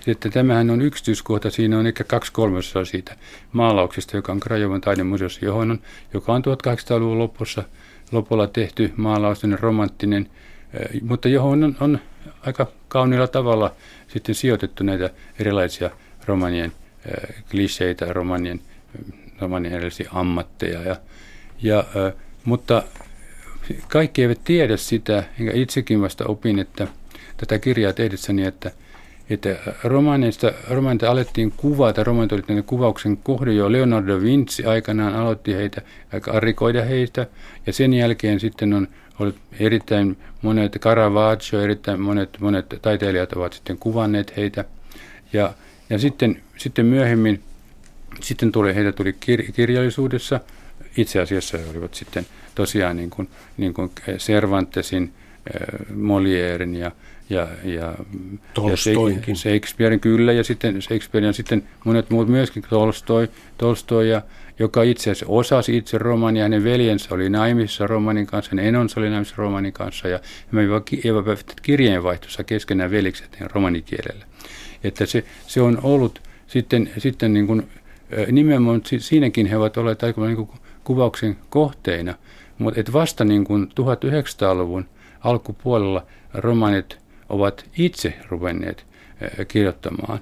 että 0.06 0.30
tämähän 0.30 0.70
on 0.70 0.82
yksityiskohta, 0.82 1.50
siinä 1.50 1.78
on 1.78 1.86
ehkä 1.86 2.04
kaksi 2.04 2.32
kolmasosaa 2.32 2.84
siitä 2.84 3.16
maalauksesta, 3.52 4.16
joka 4.16 4.32
on 4.32 4.40
Krajovan 4.40 4.80
taidemuseossa, 4.80 5.44
johon 5.44 5.70
on, 5.70 5.80
joka 6.14 6.32
on 6.32 6.42
1800-luvun 6.42 7.18
lopussa, 7.18 7.62
lopulla 8.12 8.46
tehty 8.46 8.92
maalaus, 8.96 9.42
romanttinen, 9.60 10.30
eh, 10.74 11.02
mutta 11.02 11.28
johon 11.28 11.64
on, 11.64 11.76
on 11.80 11.98
aika 12.46 12.66
kauniilla 12.88 13.28
tavalla 13.28 13.74
sitten 14.08 14.34
sijoitettu 14.34 14.84
näitä 14.84 15.10
erilaisia 15.38 15.90
romanien 16.26 16.72
kliseitä, 17.50 18.12
romanien, 18.12 18.60
romanien 19.40 19.74
erilaisia 19.74 20.10
ammatteja. 20.12 20.82
Ja, 20.82 20.96
ja, 21.62 21.84
mutta 22.44 22.82
kaikki 23.88 24.22
eivät 24.22 24.40
tiedä 24.44 24.76
sitä, 24.76 25.24
enkä 25.40 25.52
itsekin 25.54 26.00
vasta 26.00 26.24
opin, 26.26 26.58
että 26.58 26.88
tätä 27.36 27.58
kirjaa 27.58 27.92
tehdessäni, 27.92 28.44
että– 28.44 28.70
että 29.30 29.56
romaneista, 29.84 30.52
romaneita 30.70 31.10
alettiin 31.10 31.52
kuvata, 31.56 32.04
romanit 32.04 32.32
olivat 32.32 32.66
kuvauksen 32.66 33.16
kohde 33.16 33.52
jo 33.52 33.72
Leonardo 33.72 34.14
da 34.14 34.22
Vinci 34.22 34.64
aikanaan 34.64 35.14
aloitti 35.14 35.54
heitä, 35.54 35.82
aika 36.12 36.30
arikoida 36.30 36.84
heitä, 36.84 37.26
ja 37.66 37.72
sen 37.72 37.94
jälkeen 37.94 38.40
sitten 38.40 38.74
on 38.74 38.88
ollut 39.18 39.36
erittäin 39.60 40.16
monet, 40.42 40.78
Caravaggio, 40.80 41.60
erittäin 41.60 42.00
monet, 42.00 42.40
monet 42.40 42.66
taiteilijat 42.82 43.32
ovat 43.32 43.52
sitten 43.52 43.78
kuvanneet 43.78 44.36
heitä, 44.36 44.64
ja, 45.32 45.54
ja 45.90 45.98
sitten, 45.98 46.42
sitten 46.56 46.86
myöhemmin 46.86 47.42
sitten 48.20 48.52
tuli, 48.52 48.74
heitä 48.74 48.92
tuli 48.92 49.12
kir, 49.20 49.52
kirjallisuudessa, 49.52 50.40
itse 50.96 51.20
asiassa 51.20 51.58
he 51.58 51.64
olivat 51.70 51.94
sitten 51.94 52.26
tosiaan 52.54 52.96
niin 52.96 53.10
kuin, 53.10 53.28
niin 53.56 53.74
kuin 53.74 53.90
Cervantesin, 54.18 55.12
äh, 55.54 55.96
Molierin 55.96 56.74
ja 56.74 56.90
ja, 57.30 57.48
ja, 57.64 57.94
Tolstoinkin. 58.54 59.32
ja 59.32 59.36
Shakespearein 59.36 60.00
kyllä, 60.00 60.32
ja 60.32 60.44
sitten 60.44 60.82
Shakespearein 60.82 61.26
ja 61.26 61.32
sitten 61.32 61.68
monet 61.84 62.10
muut 62.10 62.28
myöskin, 62.28 62.62
Tolstoi, 62.70 63.28
Tolstoi 63.58 64.10
ja, 64.10 64.22
joka 64.58 64.82
itse 64.82 65.10
asiassa 65.10 65.26
osasi 65.28 65.76
itse 65.76 65.98
romania, 65.98 66.42
hänen 66.42 66.64
veljensä 66.64 67.14
oli 67.14 67.28
naimissa 67.28 67.86
romanin 67.86 68.26
kanssa, 68.26 68.50
hänen 68.50 68.64
enonsa 68.64 69.00
oli 69.00 69.10
naimissa 69.10 69.34
romanin 69.38 69.72
kanssa, 69.72 70.08
ja 70.08 70.20
me 70.50 70.62
jopa 71.04 71.36
kirjeenvaihtossa 71.62 72.44
keskenään 72.44 72.90
velikset 72.90 73.36
romanikielellä. 73.40 74.24
Että 74.84 75.06
se, 75.06 75.24
se 75.46 75.60
on 75.60 75.78
ollut 75.82 76.22
sitten, 76.46 76.90
sitten 76.98 77.34
niin 77.34 77.46
kuin, 77.46 77.68
nimenomaan 78.32 78.82
siinäkin 78.98 79.46
he 79.46 79.56
ovat 79.56 79.76
olleet 79.76 80.02
aika 80.02 80.26
niin 80.26 80.36
kuin 80.36 80.50
kuvauksen 80.84 81.36
kohteina, 81.50 82.14
mutta 82.58 82.80
et 82.80 82.92
vasta 82.92 83.24
niin 83.24 83.44
kuin 83.44 83.68
1900-luvun 83.68 84.88
alkupuolella 85.20 86.06
romanit 86.34 86.98
ovat 87.28 87.64
itse 87.78 88.14
ruvenneet 88.28 88.86
kirjoittamaan, 89.48 90.18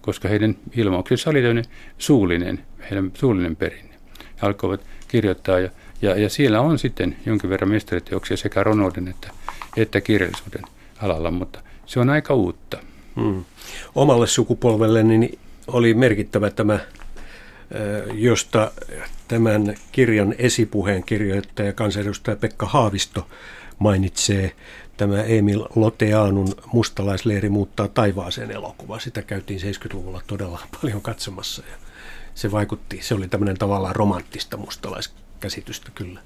koska 0.00 0.28
heidän 0.28 0.56
ilmauksessa 0.76 1.30
oli 1.30 1.38
tämmöinen 1.38 1.64
suullinen, 1.98 2.60
heidän 2.82 3.10
suullinen 3.14 3.56
perinne. 3.56 3.94
He 4.42 4.46
alkoivat 4.46 4.80
kirjoittaa 5.08 5.58
ja, 5.58 5.70
ja, 6.02 6.18
ja 6.18 6.28
siellä 6.28 6.60
on 6.60 6.78
sitten 6.78 7.16
jonkin 7.26 7.50
verran 7.50 7.70
mestariteoksia 7.70 8.36
sekä 8.36 8.62
Ronaldin 8.62 9.08
että, 9.08 9.30
että 9.76 10.00
kirjallisuuden 10.00 10.62
alalla, 11.02 11.30
mutta 11.30 11.60
se 11.86 12.00
on 12.00 12.10
aika 12.10 12.34
uutta. 12.34 12.78
Hmm. 13.16 13.44
Omalle 13.94 14.26
sukupolvelle 14.26 15.02
niin 15.02 15.38
oli 15.66 15.94
merkittävä 15.94 16.50
tämä, 16.50 16.78
josta 18.14 18.70
tämän 19.28 19.74
kirjan 19.92 20.34
esipuheen 20.38 21.04
kirjoittaja 21.04 21.72
kansanedustaja 21.72 22.36
Pekka 22.36 22.66
Haavisto 22.66 23.28
mainitsee 23.78 24.52
tämä 24.96 25.22
Emil 25.22 25.64
Loteanun 25.74 26.54
mustalaisleiri 26.72 27.48
muuttaa 27.48 27.88
taivaaseen 27.88 28.50
elokuva. 28.50 28.98
Sitä 28.98 29.22
käytiin 29.22 29.60
70-luvulla 29.60 30.22
todella 30.26 30.60
paljon 30.82 31.02
katsomassa 31.02 31.62
ja 31.70 31.76
se 32.34 32.52
vaikutti, 32.52 32.98
se 33.02 33.14
oli 33.14 33.28
tämmöinen 33.28 33.58
tavallaan 33.58 33.96
romanttista 33.96 34.56
mustalaiskäsitystä 34.56 35.90
kyllä 35.94 36.20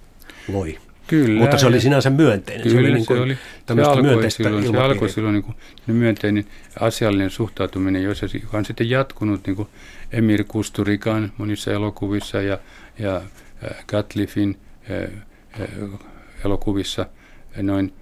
loi. 0.49 0.78
Kyllä. 1.13 1.41
Mutta 1.41 1.59
se 1.59 1.67
oli 1.67 1.81
sinänsä 1.81 2.11
myönteinen. 2.11 2.63
Kyllä, 2.63 2.75
se 2.75 2.81
oli, 2.81 2.93
niin 2.93 3.07
kuin 3.07 3.17
se, 3.17 3.23
oli, 3.23 3.37
se 3.77 3.83
alkoi 3.83 4.31
silloin, 4.31 4.71
se 4.71 4.79
alkoi 4.79 5.09
silloin 5.09 5.33
niin 5.33 5.43
kuin 5.43 5.57
myönteinen 5.87 6.45
asiallinen 6.81 7.31
suhtautuminen, 7.31 8.03
joka 8.03 8.59
on 8.59 8.65
sitten 8.65 8.91
jatkunut 8.91 9.47
niin 9.47 9.57
kuin 9.57 9.69
Emir 10.13 10.45
Kusturikan 10.45 11.33
monissa 11.39 11.73
elokuvissa 11.73 12.43
ja, 12.43 12.59
ja 12.99 13.17
äh, 13.17 13.85
Gatliffin 13.89 14.57
äh, 14.91 15.03
äh, 15.61 15.69
elokuvissa 16.45 17.07
noin 17.63 17.93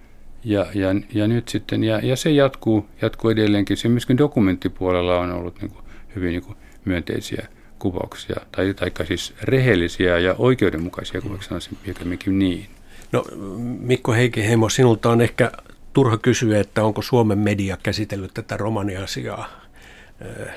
ja, 0.44 0.66
ja, 0.74 0.88
ja 1.14 1.28
nyt 1.28 1.48
sitten, 1.48 1.84
ja, 1.84 2.00
ja 2.02 2.16
se 2.16 2.30
jatkuu, 2.30 2.88
jatkuu 3.02 3.30
edelleenkin. 3.30 3.76
Se 3.76 3.88
myöskin 3.88 4.18
dokumenttipuolella 4.18 5.18
on 5.18 5.32
ollut 5.32 5.60
niin 5.60 5.70
kuin, 5.70 5.84
hyvin 6.16 6.30
niin 6.30 6.42
kuin, 6.42 6.56
myönteisiä 6.84 7.46
kuvauksia, 7.78 8.36
tai, 8.52 8.74
tai 8.74 9.06
siis 9.06 9.34
rehellisiä 9.42 10.18
ja 10.18 10.34
oikeudenmukaisia 10.38 11.20
kuvauksia, 11.20 11.48
sanoisin 11.48 11.78
pikemminkin 11.84 12.38
niin. 12.38 12.66
No 13.12 13.24
Mikko 13.80 14.12
Heikihemo, 14.12 14.68
sinulta 14.68 15.10
on 15.10 15.20
ehkä 15.20 15.52
turha 15.92 16.18
kysyä, 16.18 16.60
että 16.60 16.84
onko 16.84 17.02
Suomen 17.02 17.38
media 17.38 17.76
käsitellyt 17.82 18.34
tätä 18.34 18.56
romaniasiaa 18.56 19.48
äh, 20.38 20.54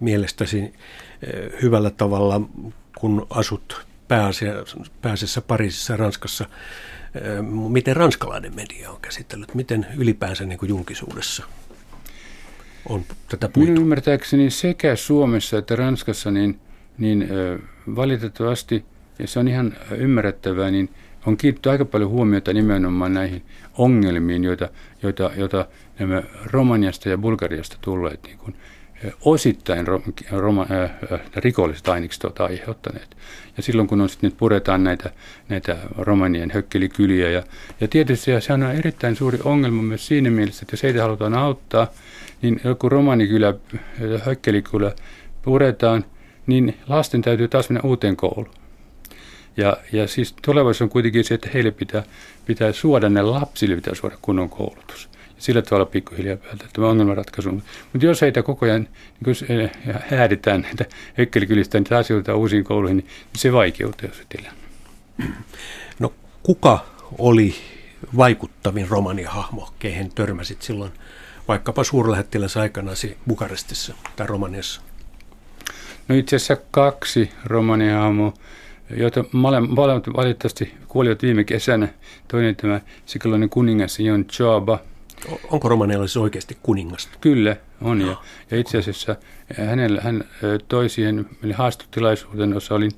mielestäsi 0.00 0.62
äh, 0.62 1.62
hyvällä 1.62 1.90
tavalla, 1.90 2.40
kun 2.98 3.26
asut 3.30 3.86
pääasiassa 5.00 5.40
Pariisissa 5.40 5.96
Ranskassa 5.96 6.46
Miten 7.68 7.96
ranskalainen 7.96 8.54
media 8.54 8.90
on 8.90 9.00
käsitellyt? 9.02 9.54
Miten 9.54 9.86
ylipäänsä 9.96 10.44
niin 10.44 10.58
kuin 10.58 10.68
julkisuudessa 10.68 11.44
on 12.88 13.04
tätä 13.28 13.48
puhuttu? 13.48 13.72
Minun 13.72 13.82
ymmärtääkseni 13.82 14.50
sekä 14.50 14.96
Suomessa 14.96 15.58
että 15.58 15.76
Ranskassa 15.76 16.30
niin, 16.30 16.60
niin 16.98 17.28
valitettavasti, 17.96 18.84
ja 19.18 19.26
se 19.26 19.38
on 19.38 19.48
ihan 19.48 19.76
ymmärrettävää, 19.96 20.70
niin 20.70 20.90
on 21.26 21.36
kiinnitty 21.36 21.70
aika 21.70 21.84
paljon 21.84 22.10
huomiota 22.10 22.52
nimenomaan 22.52 23.14
näihin 23.14 23.42
ongelmiin, 23.78 24.44
joita, 24.44 24.68
joita, 25.02 25.30
joita 25.36 25.66
nämä 25.98 26.22
Romaniasta 26.44 27.08
ja 27.08 27.18
Bulgariasta 27.18 27.76
tulleet 27.80 28.22
niin 28.22 28.38
kuin 28.38 28.56
osittain 29.20 29.86
roma, 30.30 30.66
äh, 30.70 31.20
rikolliset 31.36 31.88
ainekset 31.88 32.24
ovat 32.24 32.40
aiheuttaneet. 32.40 33.16
Ja 33.56 33.62
silloin 33.62 33.88
kun 33.88 34.00
on 34.00 34.08
sitten 34.08 34.30
nyt 34.30 34.38
puretaan 34.38 34.84
näitä, 34.84 35.10
näitä 35.48 35.76
romanien 35.98 36.50
hökkelikyliä, 36.50 37.30
ja, 37.30 37.42
ja 37.80 37.88
tietysti 37.88 38.30
ja 38.30 38.40
se 38.40 38.52
on 38.52 38.62
erittäin 38.62 39.16
suuri 39.16 39.38
ongelma 39.44 39.82
myös 39.82 40.06
siinä 40.06 40.30
mielessä, 40.30 40.64
että 40.64 40.74
jos 40.74 40.82
heitä 40.82 41.02
halutaan 41.02 41.34
auttaa, 41.34 41.86
niin 42.42 42.60
joku 42.64 42.88
romanikylä, 42.88 43.54
hökkelikylä 44.24 44.92
puretaan, 45.42 46.04
niin 46.46 46.76
lasten 46.88 47.22
täytyy 47.22 47.48
taas 47.48 47.70
mennä 47.70 47.80
uuteen 47.84 48.16
kouluun. 48.16 48.63
Ja, 49.56 49.76
ja 49.92 50.08
siis 50.08 50.34
tulevaisuus 50.42 50.82
on 50.82 50.88
kuitenkin 50.88 51.24
se, 51.24 51.34
että 51.34 51.48
heille 51.54 51.70
pitää, 51.70 52.02
pitää 52.46 52.72
suoda, 52.72 53.08
ne 53.08 53.22
lapsille 53.22 53.76
pitää 53.76 53.94
suoda 53.94 54.16
kunnon 54.22 54.50
koulutus 54.50 55.08
sillä 55.44 55.62
tavalla 55.62 55.86
pikkuhiljaa 55.86 56.36
päältä 56.36 56.64
tämä 56.72 56.88
ongelmanratkaisu. 56.88 57.50
Mutta 57.52 58.06
jos 58.06 58.20
heitä 58.20 58.42
koko 58.42 58.66
ajan 58.66 58.88
niin 59.26 59.60
eh, 59.60 59.70
häädetään 60.10 60.60
näitä 60.60 60.84
hökkelikylistä 61.18 61.78
niitä 61.78 61.98
asioita 61.98 62.36
uusiin 62.36 62.64
kouluihin, 62.64 62.96
niin 62.96 63.08
se 63.36 63.52
vaikeuttaa 63.52 64.08
se 64.12 64.22
tilanne. 64.28 64.60
No 65.98 66.12
kuka 66.42 66.86
oli 67.18 67.54
vaikuttavin 68.16 68.88
romanihahmo, 68.88 69.68
kehen 69.78 70.10
törmäsit 70.14 70.62
silloin 70.62 70.92
vaikkapa 71.48 71.84
suurlähettiläs 71.84 72.56
aikanasi 72.56 73.16
Bukarestissa 73.28 73.94
tai 74.16 74.26
Romaniassa? 74.26 74.80
No 76.08 76.14
itse 76.14 76.36
asiassa 76.36 76.56
kaksi 76.70 77.30
romaniahmoa, 77.44 78.34
joita 78.90 79.24
molemmat 79.32 80.16
valitettavasti 80.16 80.74
kuolivat 80.88 81.22
viime 81.22 81.44
kesänä. 81.44 81.88
Toinen 82.28 82.56
tämä 82.56 82.80
sikäläinen 83.06 83.50
kuningas 83.50 84.00
Jon 84.00 84.24
Chaba. 84.24 84.78
Onko 85.50 85.68
romanialla 85.68 86.06
siis 86.06 86.16
oikeasti 86.16 86.56
kuningasta? 86.62 87.18
Kyllä, 87.20 87.56
on. 87.80 88.00
Ja, 88.00 88.16
ja 88.50 88.58
itse 88.58 88.78
asiassa 88.78 89.16
hänellä, 89.56 90.00
hän 90.00 90.24
toi 90.68 90.88
siihen 90.88 91.26
haastattilaisuuden, 91.54 92.50
jossa 92.50 92.74
olin, 92.74 92.90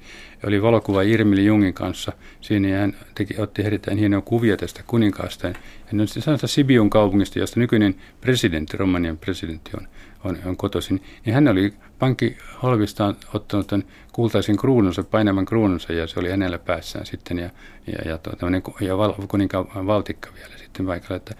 oli 0.47 0.63
valokuva 0.63 1.03
Irmili 1.03 1.45
Jungin 1.45 1.75
kanssa 1.75 2.13
siinä 2.41 2.69
ja 2.69 2.79
hän 2.79 2.97
teki, 3.15 3.35
otti 3.39 3.63
erittäin 3.63 3.99
hienoa 3.99 4.21
kuvia 4.21 4.57
tästä 4.57 4.83
kuninkaasta. 4.87 5.49
Hän 5.87 6.01
on 6.01 6.09
sanotaan 6.09 6.49
Sibiun 6.49 6.91
kaupungista, 6.91 7.39
josta 7.39 7.61
nykyinen 7.61 7.95
presidentti, 8.21 8.77
Romanian 8.77 9.19
presidentti 9.19 9.71
on, 9.77 9.89
on, 10.25 10.39
on 10.45 10.57
kotoisin. 10.57 11.03
Niin 11.25 11.35
hän 11.35 11.49
oli 11.49 11.73
pankkiholvistaan 11.99 13.17
ottanut 13.35 13.67
tämän 13.67 13.87
kultaisen 14.13 14.57
kruununsa, 14.57 15.03
painavan 15.03 15.45
kruununsa 15.45 15.93
ja 15.93 16.07
se 16.07 16.21
oli 16.21 16.31
hänellä 16.31 16.59
päässään 16.59 17.07
sitten 17.07 17.39
ja, 17.39 17.51
ja, 17.87 18.11
ja, 18.11 18.19
tuo, 18.19 18.77
ja 18.81 18.99
val, 18.99 19.13
kuninkaan 19.29 19.87
valtikka 19.87 20.31
vielä 20.35 20.59
sitten 20.59 20.87
paikalla 20.87 21.17
että, 21.17 21.35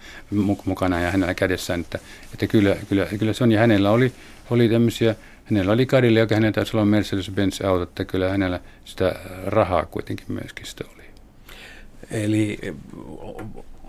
mukana 0.65 0.99
ja 0.99 1.11
hänellä 1.11 1.33
kädessään, 1.33 1.79
että, 1.79 1.99
että 2.33 2.47
kyllä, 2.47 2.75
kyllä, 2.89 3.05
kyllä 3.19 3.33
se 3.33 3.43
on 3.43 3.51
ja 3.51 3.59
hänellä 3.59 3.91
oli 3.91 4.13
oli 4.49 4.69
tämmöisiä, 4.69 5.15
hänellä 5.45 5.71
oli 5.71 5.85
Kadille, 5.85 6.19
joka 6.19 6.35
hänellä 6.35 6.53
taisi 6.53 6.77
olla 6.77 6.85
Mercedes-Benz-auto, 6.85 7.83
että 7.83 8.05
kyllä 8.05 8.29
hänellä 8.29 8.59
sitä 8.85 9.15
rahaa 9.45 9.85
kuitenkin 9.85 10.25
myöskin 10.29 10.65
sitä 10.65 10.83
oli. 10.95 11.03
Eli, 12.11 12.59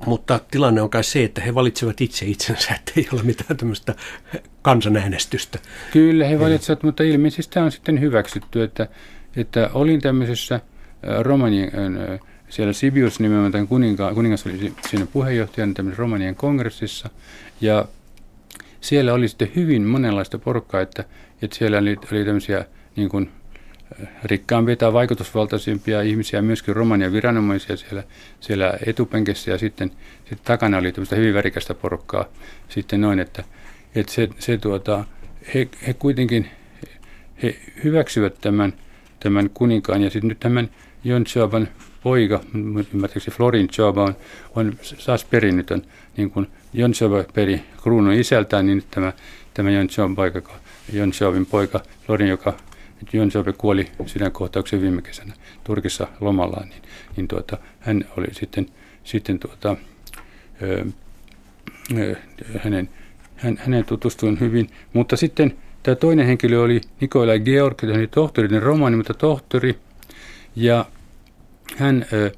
mutta 0.06 0.40
tilanne 0.50 0.82
on 0.82 0.90
kai 0.90 1.04
se, 1.04 1.24
että 1.24 1.40
he 1.40 1.54
valitsevat 1.54 2.00
itse 2.00 2.26
itsensä, 2.26 2.74
että 2.74 2.92
ei 2.96 3.08
ole 3.12 3.22
mitään 3.22 3.56
tämmöistä 3.56 3.94
kansanäänestystä. 4.62 5.58
Kyllä 5.92 6.26
he 6.26 6.40
valitsevat, 6.40 6.82
mutta 6.82 7.02
ilmeisesti 7.02 7.54
tämä 7.54 7.66
on 7.66 7.72
sitten 7.72 8.00
hyväksytty, 8.00 8.62
että, 8.62 8.88
että 9.36 9.70
olin 9.74 10.00
tämmöisessä 10.00 10.60
romanien, 11.20 11.70
siellä 12.48 12.72
Sibius 12.72 13.20
nimenomaan 13.20 13.68
kuninga, 13.68 14.14
kuningas 14.14 14.46
oli 14.46 14.72
siinä 14.90 15.06
puheenjohtajana 15.06 15.72
tämmöisessä 15.72 16.00
romanien 16.00 16.34
kongressissa, 16.34 17.10
ja 17.60 17.88
siellä 18.80 19.14
oli 19.14 19.28
sitten 19.28 19.52
hyvin 19.56 19.82
monenlaista 19.82 20.38
porukkaa, 20.38 20.80
että, 20.80 21.04
että 21.42 21.56
siellä 21.56 21.78
oli, 21.78 21.96
oli 22.12 22.24
tämmöisiä 22.24 22.64
niin 22.96 23.08
kuin, 23.08 23.30
äh, 23.32 23.37
rikkaampia 24.24 24.76
tai 24.76 24.92
vaikutusvaltaisimpia 24.92 26.02
ihmisiä, 26.02 26.42
myöskin 26.42 26.76
romania 26.76 27.12
viranomaisia 27.12 27.76
siellä, 27.76 28.02
siellä 28.40 28.74
etupenkessä 28.86 29.50
ja 29.50 29.58
sitten, 29.58 29.90
sitten 30.18 30.38
takana 30.44 30.78
oli 30.78 30.92
tämmöistä 30.92 31.16
hyvin 31.16 31.34
värikästä 31.34 31.74
porukkaa 31.74 32.24
sitten 32.68 33.00
noin, 33.00 33.18
että, 33.18 33.44
että 33.94 34.12
se, 34.12 34.28
se 34.38 34.58
tuota, 34.58 35.04
he, 35.54 35.68
he 35.86 35.94
kuitenkin 35.94 36.50
he 37.42 37.56
hyväksyvät 37.84 38.34
tämän, 38.40 38.72
tämän 39.20 39.50
kuninkaan 39.54 40.02
ja 40.02 40.10
sitten 40.10 40.28
nyt 40.28 40.40
tämän 40.40 40.70
Jon 41.04 41.24
Chaban 41.24 41.68
poika, 42.02 42.40
ymmärtääkseni 42.94 43.36
Florin 43.36 43.68
Chaba 43.68 44.04
on, 44.04 44.14
on 44.56 44.72
taas 45.06 45.24
perinnetön 45.24 45.82
niin 46.16 46.30
kuin 46.30 46.46
Jon 46.72 46.92
peri 47.34 47.62
kruunun 47.82 48.12
isältään, 48.12 48.66
niin 48.66 48.82
tämä, 48.90 49.12
tämä 49.54 49.70
Jon 49.70 49.88
poika, 50.16 50.42
Jon 50.92 51.12
poika 51.50 51.80
Florin, 52.06 52.28
joka 52.28 52.54
Jon 53.12 53.28
Chabe 53.28 53.52
kuoli 53.52 53.86
sydänkohtauksen 54.06 54.80
viime 54.82 55.02
kesänä 55.02 55.34
Turkissa 55.64 56.08
lomallaan, 56.20 56.68
niin, 56.68 56.82
niin 57.16 57.28
tuota, 57.28 57.58
hän 57.80 58.04
oli 58.16 58.26
sitten, 58.32 58.66
sitten 59.04 59.38
tuota, 59.38 59.76
ö, 60.62 60.84
ö, 61.98 62.16
hänen, 62.58 62.88
hän, 63.36 63.56
hänen 63.56 63.84
tutustuin 63.84 64.40
hyvin, 64.40 64.70
mutta 64.92 65.16
sitten 65.16 65.56
tämä 65.82 65.94
toinen 65.94 66.26
henkilö 66.26 66.60
oli 66.60 66.80
Nikolai 67.00 67.40
Georg, 67.40 67.82
hän 67.82 67.96
oli 67.96 68.06
tohtori, 68.06 68.60
romaani, 68.60 68.96
mutta 68.96 69.14
tohtori, 69.14 69.78
ja 70.56 70.84
hän 71.76 72.06
ö, 72.12 72.30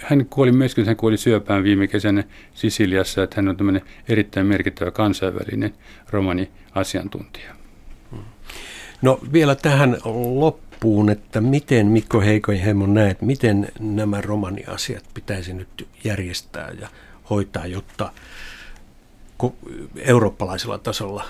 hän 0.00 0.26
kuoli 0.26 0.52
myöskin, 0.52 0.86
hän 0.86 0.96
kuoli 0.96 1.16
syöpään 1.16 1.64
viime 1.64 1.86
kesänä 1.86 2.24
Sisiliassa, 2.54 3.22
että 3.22 3.36
hän 3.36 3.48
on 3.48 3.56
tämmöinen 3.56 3.82
erittäin 4.08 4.46
merkittävä 4.46 4.90
kansainvälinen 4.90 5.74
romani-asiantuntija. 6.10 7.65
No 9.06 9.20
vielä 9.32 9.54
tähän 9.54 9.96
loppuun, 10.34 11.10
että 11.10 11.40
miten 11.40 11.86
Mikko 11.86 12.20
Heikoihemo 12.20 12.86
näet, 12.86 13.22
miten 13.22 13.68
nämä 13.80 14.20
romani-asiat 14.20 15.04
pitäisi 15.14 15.54
nyt 15.54 15.88
järjestää 16.04 16.70
ja 16.80 16.88
hoitaa, 17.30 17.66
jotta 17.66 18.12
eurooppalaisella 19.96 20.78
tasolla 20.78 21.24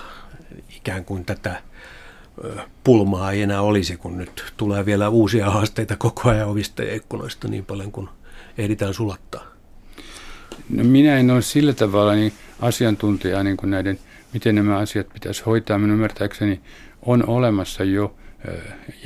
ikään 0.77 1.05
kuin 1.05 1.25
tätä 1.25 1.61
pulmaa 2.83 3.31
ei 3.31 3.41
enää 3.41 3.61
olisi, 3.61 3.97
kun 3.97 4.17
nyt 4.17 4.53
tulee 4.57 4.85
vielä 4.85 5.09
uusia 5.09 5.49
haasteita 5.49 5.95
koko 5.95 6.29
ajan 6.29 6.47
ovista 6.47 6.83
ja 6.83 6.95
ikkunoista 6.95 7.47
niin 7.47 7.65
paljon 7.65 7.91
kuin 7.91 8.09
ehditään 8.57 8.93
sulattaa? 8.93 9.45
No 10.69 10.83
minä 10.83 11.17
en 11.17 11.31
ole 11.31 11.41
sillä 11.41 11.73
tavalla 11.73 12.13
niin 12.13 12.33
asiantuntija 12.59 13.43
niin 13.43 13.57
kuin 13.57 13.69
näiden, 13.69 13.99
miten 14.33 14.55
nämä 14.55 14.77
asiat 14.77 15.07
pitäisi 15.13 15.43
hoitaa. 15.45 15.77
Minun 15.77 15.93
ymmärtääkseni 15.93 16.61
on 17.07 17.29
olemassa 17.29 17.83
jo 17.83 18.15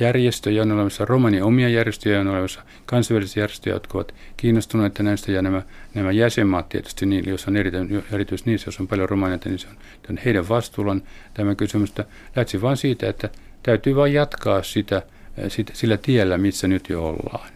järjestöjä, 0.00 0.62
on 0.62 0.72
olemassa 0.72 1.04
romani 1.04 1.42
omia 1.42 1.68
järjestöjä, 1.68 2.20
on 2.20 2.28
olemassa 2.28 2.62
kansainvälisiä 2.86 3.42
järjestöjä, 3.42 3.76
jotka 3.76 3.98
ovat 3.98 4.14
kiinnostuneita 4.36 5.02
näistä, 5.02 5.32
ja 5.32 5.42
nämä, 5.42 5.62
nämä 5.94 6.12
jäsenmaat 6.12 6.68
tietysti, 6.68 7.06
niin, 7.06 7.28
jos 7.28 7.48
on 7.48 7.56
erityisesti 7.56 8.14
erityis 8.14 8.46
niissä, 8.46 8.68
jos 8.68 8.80
on 8.80 8.88
paljon 8.88 9.08
romaneita, 9.08 9.48
niin 9.48 9.58
se 9.58 9.68
on, 9.68 9.76
on 10.10 10.18
heidän 10.24 10.48
vastuullaan 10.48 11.02
tämä 11.34 11.54
kysymys. 11.54 11.94
Lähtisi 12.36 12.62
vain 12.62 12.76
siitä, 12.76 13.08
että 13.08 13.28
täytyy 13.62 13.96
vain 13.96 14.12
jatkaa 14.12 14.62
sitä, 14.62 15.02
sitä, 15.48 15.72
sillä 15.74 15.96
tiellä, 15.96 16.38
missä 16.38 16.68
nyt 16.68 16.88
jo 16.88 17.06
ollaan. 17.06 17.50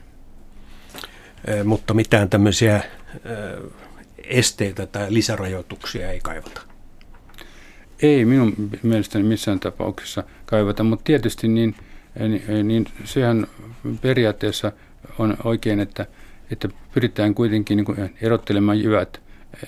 Mutta 1.64 1.94
mitään 1.94 2.28
tämmöisiä 2.28 2.80
esteitä 4.24 4.86
tai 4.86 5.06
lisärajoituksia 5.08 6.10
ei 6.10 6.20
kaivata. 6.20 6.65
Ei 8.02 8.24
minun 8.24 8.54
mielestäni 8.82 9.24
missään 9.24 9.60
tapauksessa 9.60 10.24
kaivata, 10.46 10.82
mutta 10.82 11.04
tietysti 11.04 11.48
niin, 11.48 11.74
niin, 12.18 12.68
niin 12.68 12.86
sehän 13.04 13.46
periaatteessa 14.00 14.72
on 15.18 15.36
oikein, 15.44 15.80
että, 15.80 16.06
että 16.50 16.68
pyritään 16.94 17.34
kuitenkin 17.34 17.76
niin 17.76 18.10
erottelemaan 18.22 18.82
jyvät 18.82 19.20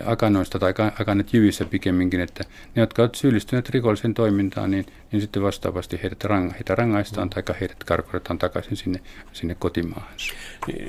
akanoista 0.04 0.58
tai 0.58 0.74
akanet 1.00 1.34
jyvissä 1.34 1.64
pikemminkin, 1.64 2.20
että 2.20 2.44
ne, 2.74 2.80
jotka 2.80 3.02
ovat 3.02 3.14
syyllistyneet 3.14 3.70
rikolliseen 3.70 4.14
toimintaan, 4.14 4.70
niin, 4.70 4.86
niin 5.12 5.20
sitten 5.20 5.42
vastaavasti 5.42 6.00
heidät 6.02 6.24
ranga, 6.24 6.52
heitä 6.52 6.74
rangaistaan 6.74 7.30
tai 7.30 7.42
heidät 7.60 7.84
karkotetaan 7.84 8.38
takaisin 8.38 8.76
sinne, 8.76 9.00
sinne 9.32 9.54
kotimaahansa. 9.54 10.34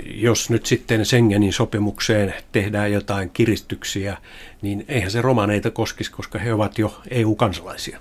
Jos 0.06 0.50
nyt 0.50 0.66
sitten 0.66 1.06
Schengenin 1.06 1.54
sopimukseen 1.54 2.34
tehdään 2.52 2.92
jotain 2.92 3.30
kiristyksiä, 3.30 4.18
niin 4.62 4.86
eihän 4.88 5.12
se 5.12 5.22
romaneita 5.22 5.72
koskisi, 5.72 6.12
koska 6.12 6.40
he 6.40 6.54
ovat 6.54 6.80
jo 6.80 7.02
EU-kansalaisia. 7.10 8.00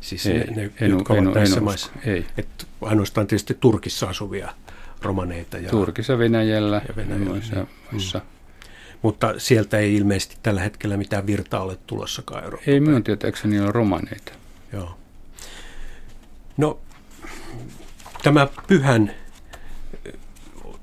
Siis 0.00 0.26
ei, 0.26 0.38
ne, 0.38 0.46
ne 0.56 0.70
en, 0.80 0.90
jotka 0.90 1.14
en, 1.16 1.26
ovat 1.26 1.34
näissä 1.34 1.56
en 1.56 1.64
maissa. 1.64 1.90
Ei. 2.04 2.26
Et 2.36 2.66
ainoastaan 2.82 3.26
tietysti 3.26 3.56
Turkissa 3.60 4.06
asuvia 4.06 4.52
romaneita. 5.02 5.58
Ja, 5.58 5.70
Turkissa, 5.70 6.18
Venäjällä 6.18 6.82
ja 6.88 6.96
Venäjällä, 6.96 7.30
muissa, 7.30 7.54
niin. 7.54 7.68
muissa 7.92 8.18
mm. 8.18 8.24
Mutta 9.02 9.34
sieltä 9.38 9.78
ei 9.78 9.96
ilmeisesti 9.96 10.36
tällä 10.42 10.60
hetkellä 10.60 10.96
mitään 10.96 11.26
virtaa 11.26 11.62
ole 11.62 11.78
tulossakaan 11.86 12.44
Eurooppaan. 12.44 12.74
Ei 12.74 12.80
minun 12.80 13.04
tietääkseni 13.04 13.60
ole 13.60 13.72
romaneita. 13.72 14.32
Joo. 14.72 14.98
No, 16.56 16.78
tämä 18.22 18.48
pyhän 18.66 19.14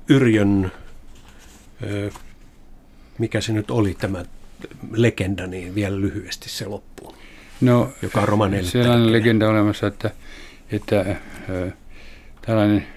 Yrjön, 0.10 0.72
mikä 3.18 3.42
se 3.42 3.54
nyt 3.54 3.72
oli 3.72 3.94
tämä 4.00 4.26
legenda, 4.92 5.48
niin 5.48 5.76
vielä 5.76 6.02
lyhyesti 6.02 6.50
se 6.50 6.66
loppuun. 6.66 7.16
No, 7.62 7.94
joka 8.02 8.22
on 8.22 8.28
romaneille 8.28 8.70
sellainen 8.70 9.12
legenda 9.12 9.50
olemassa, 9.50 9.88
että, 9.88 10.12
että 10.72 11.00
äh, 11.00 11.74
tällainen, 12.42 12.88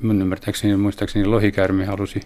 mun 0.00 0.22
ymmärtääkseni, 0.22 0.76
muistaakseni 0.76 1.24
lohikärmi 1.24 1.84
halusi 1.84 2.20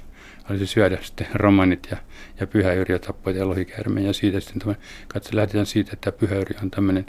olisi 0.50 0.66
syödä 0.66 0.98
sitten 1.02 1.26
romanit 1.34 1.88
ja, 1.90 1.96
ja 2.40 2.46
pyhäyri 2.46 2.98
tappoi 2.98 3.36
ja 3.36 3.48
lohikäärme. 3.48 4.00
Ja 4.00 4.12
siitä 4.12 4.40
sitten 4.40 4.76
katso, 5.08 5.36
lähdetään 5.36 5.66
siitä, 5.66 5.90
että 5.92 6.12
pyhäyri 6.12 6.56
on 6.62 6.70
tämmöinen 6.70 7.06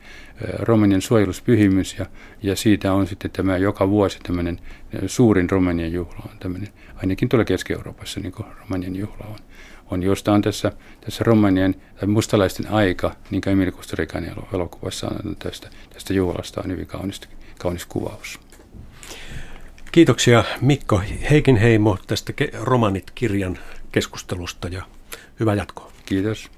romanien 0.59 1.01
suojeluspyhimys 1.01 1.95
ja, 1.99 2.05
ja 2.43 2.55
siitä 2.55 2.93
on 2.93 3.07
sitten 3.07 3.31
tämä 3.31 3.57
joka 3.57 3.89
vuosi 3.89 4.19
tämmöinen 4.23 4.59
suurin 5.07 5.49
romanien 5.49 5.93
juhla 5.93 6.29
on 6.31 6.39
tämmöinen, 6.39 6.69
ainakin 6.95 7.29
tuolla 7.29 7.45
Keski-Euroopassa 7.45 8.19
niin 8.19 8.33
kuin 8.33 8.47
romanien 8.59 8.95
juhla 8.95 9.25
on. 9.25 9.39
on 9.91 10.03
josta 10.03 10.33
on 10.33 10.41
tässä, 10.41 10.71
tässä 11.01 11.23
romanien 11.23 11.75
tai 11.95 12.07
mustalaisten 12.07 12.71
aika, 12.71 13.15
niin 13.31 13.41
kuin 13.41 13.51
Emil 13.53 13.71
Kustarikainen 13.71 14.35
elokuvassa 14.53 15.07
on 15.07 15.35
tästä, 15.35 15.69
tästä 15.93 16.13
juhlasta 16.13 16.61
on 16.65 16.71
hyvin 16.71 16.87
kaunis, 16.87 17.21
kaunis 17.59 17.85
kuvaus. 17.85 18.39
Kiitoksia 19.93 20.43
Mikko 20.61 21.01
Heikinheimo 21.29 21.97
tästä 22.07 22.33
Romanit-kirjan 22.61 23.59
keskustelusta 23.91 24.67
ja 24.67 24.83
hyvää 25.39 25.55
jatkoa. 25.55 25.91
Kiitos. 26.05 26.51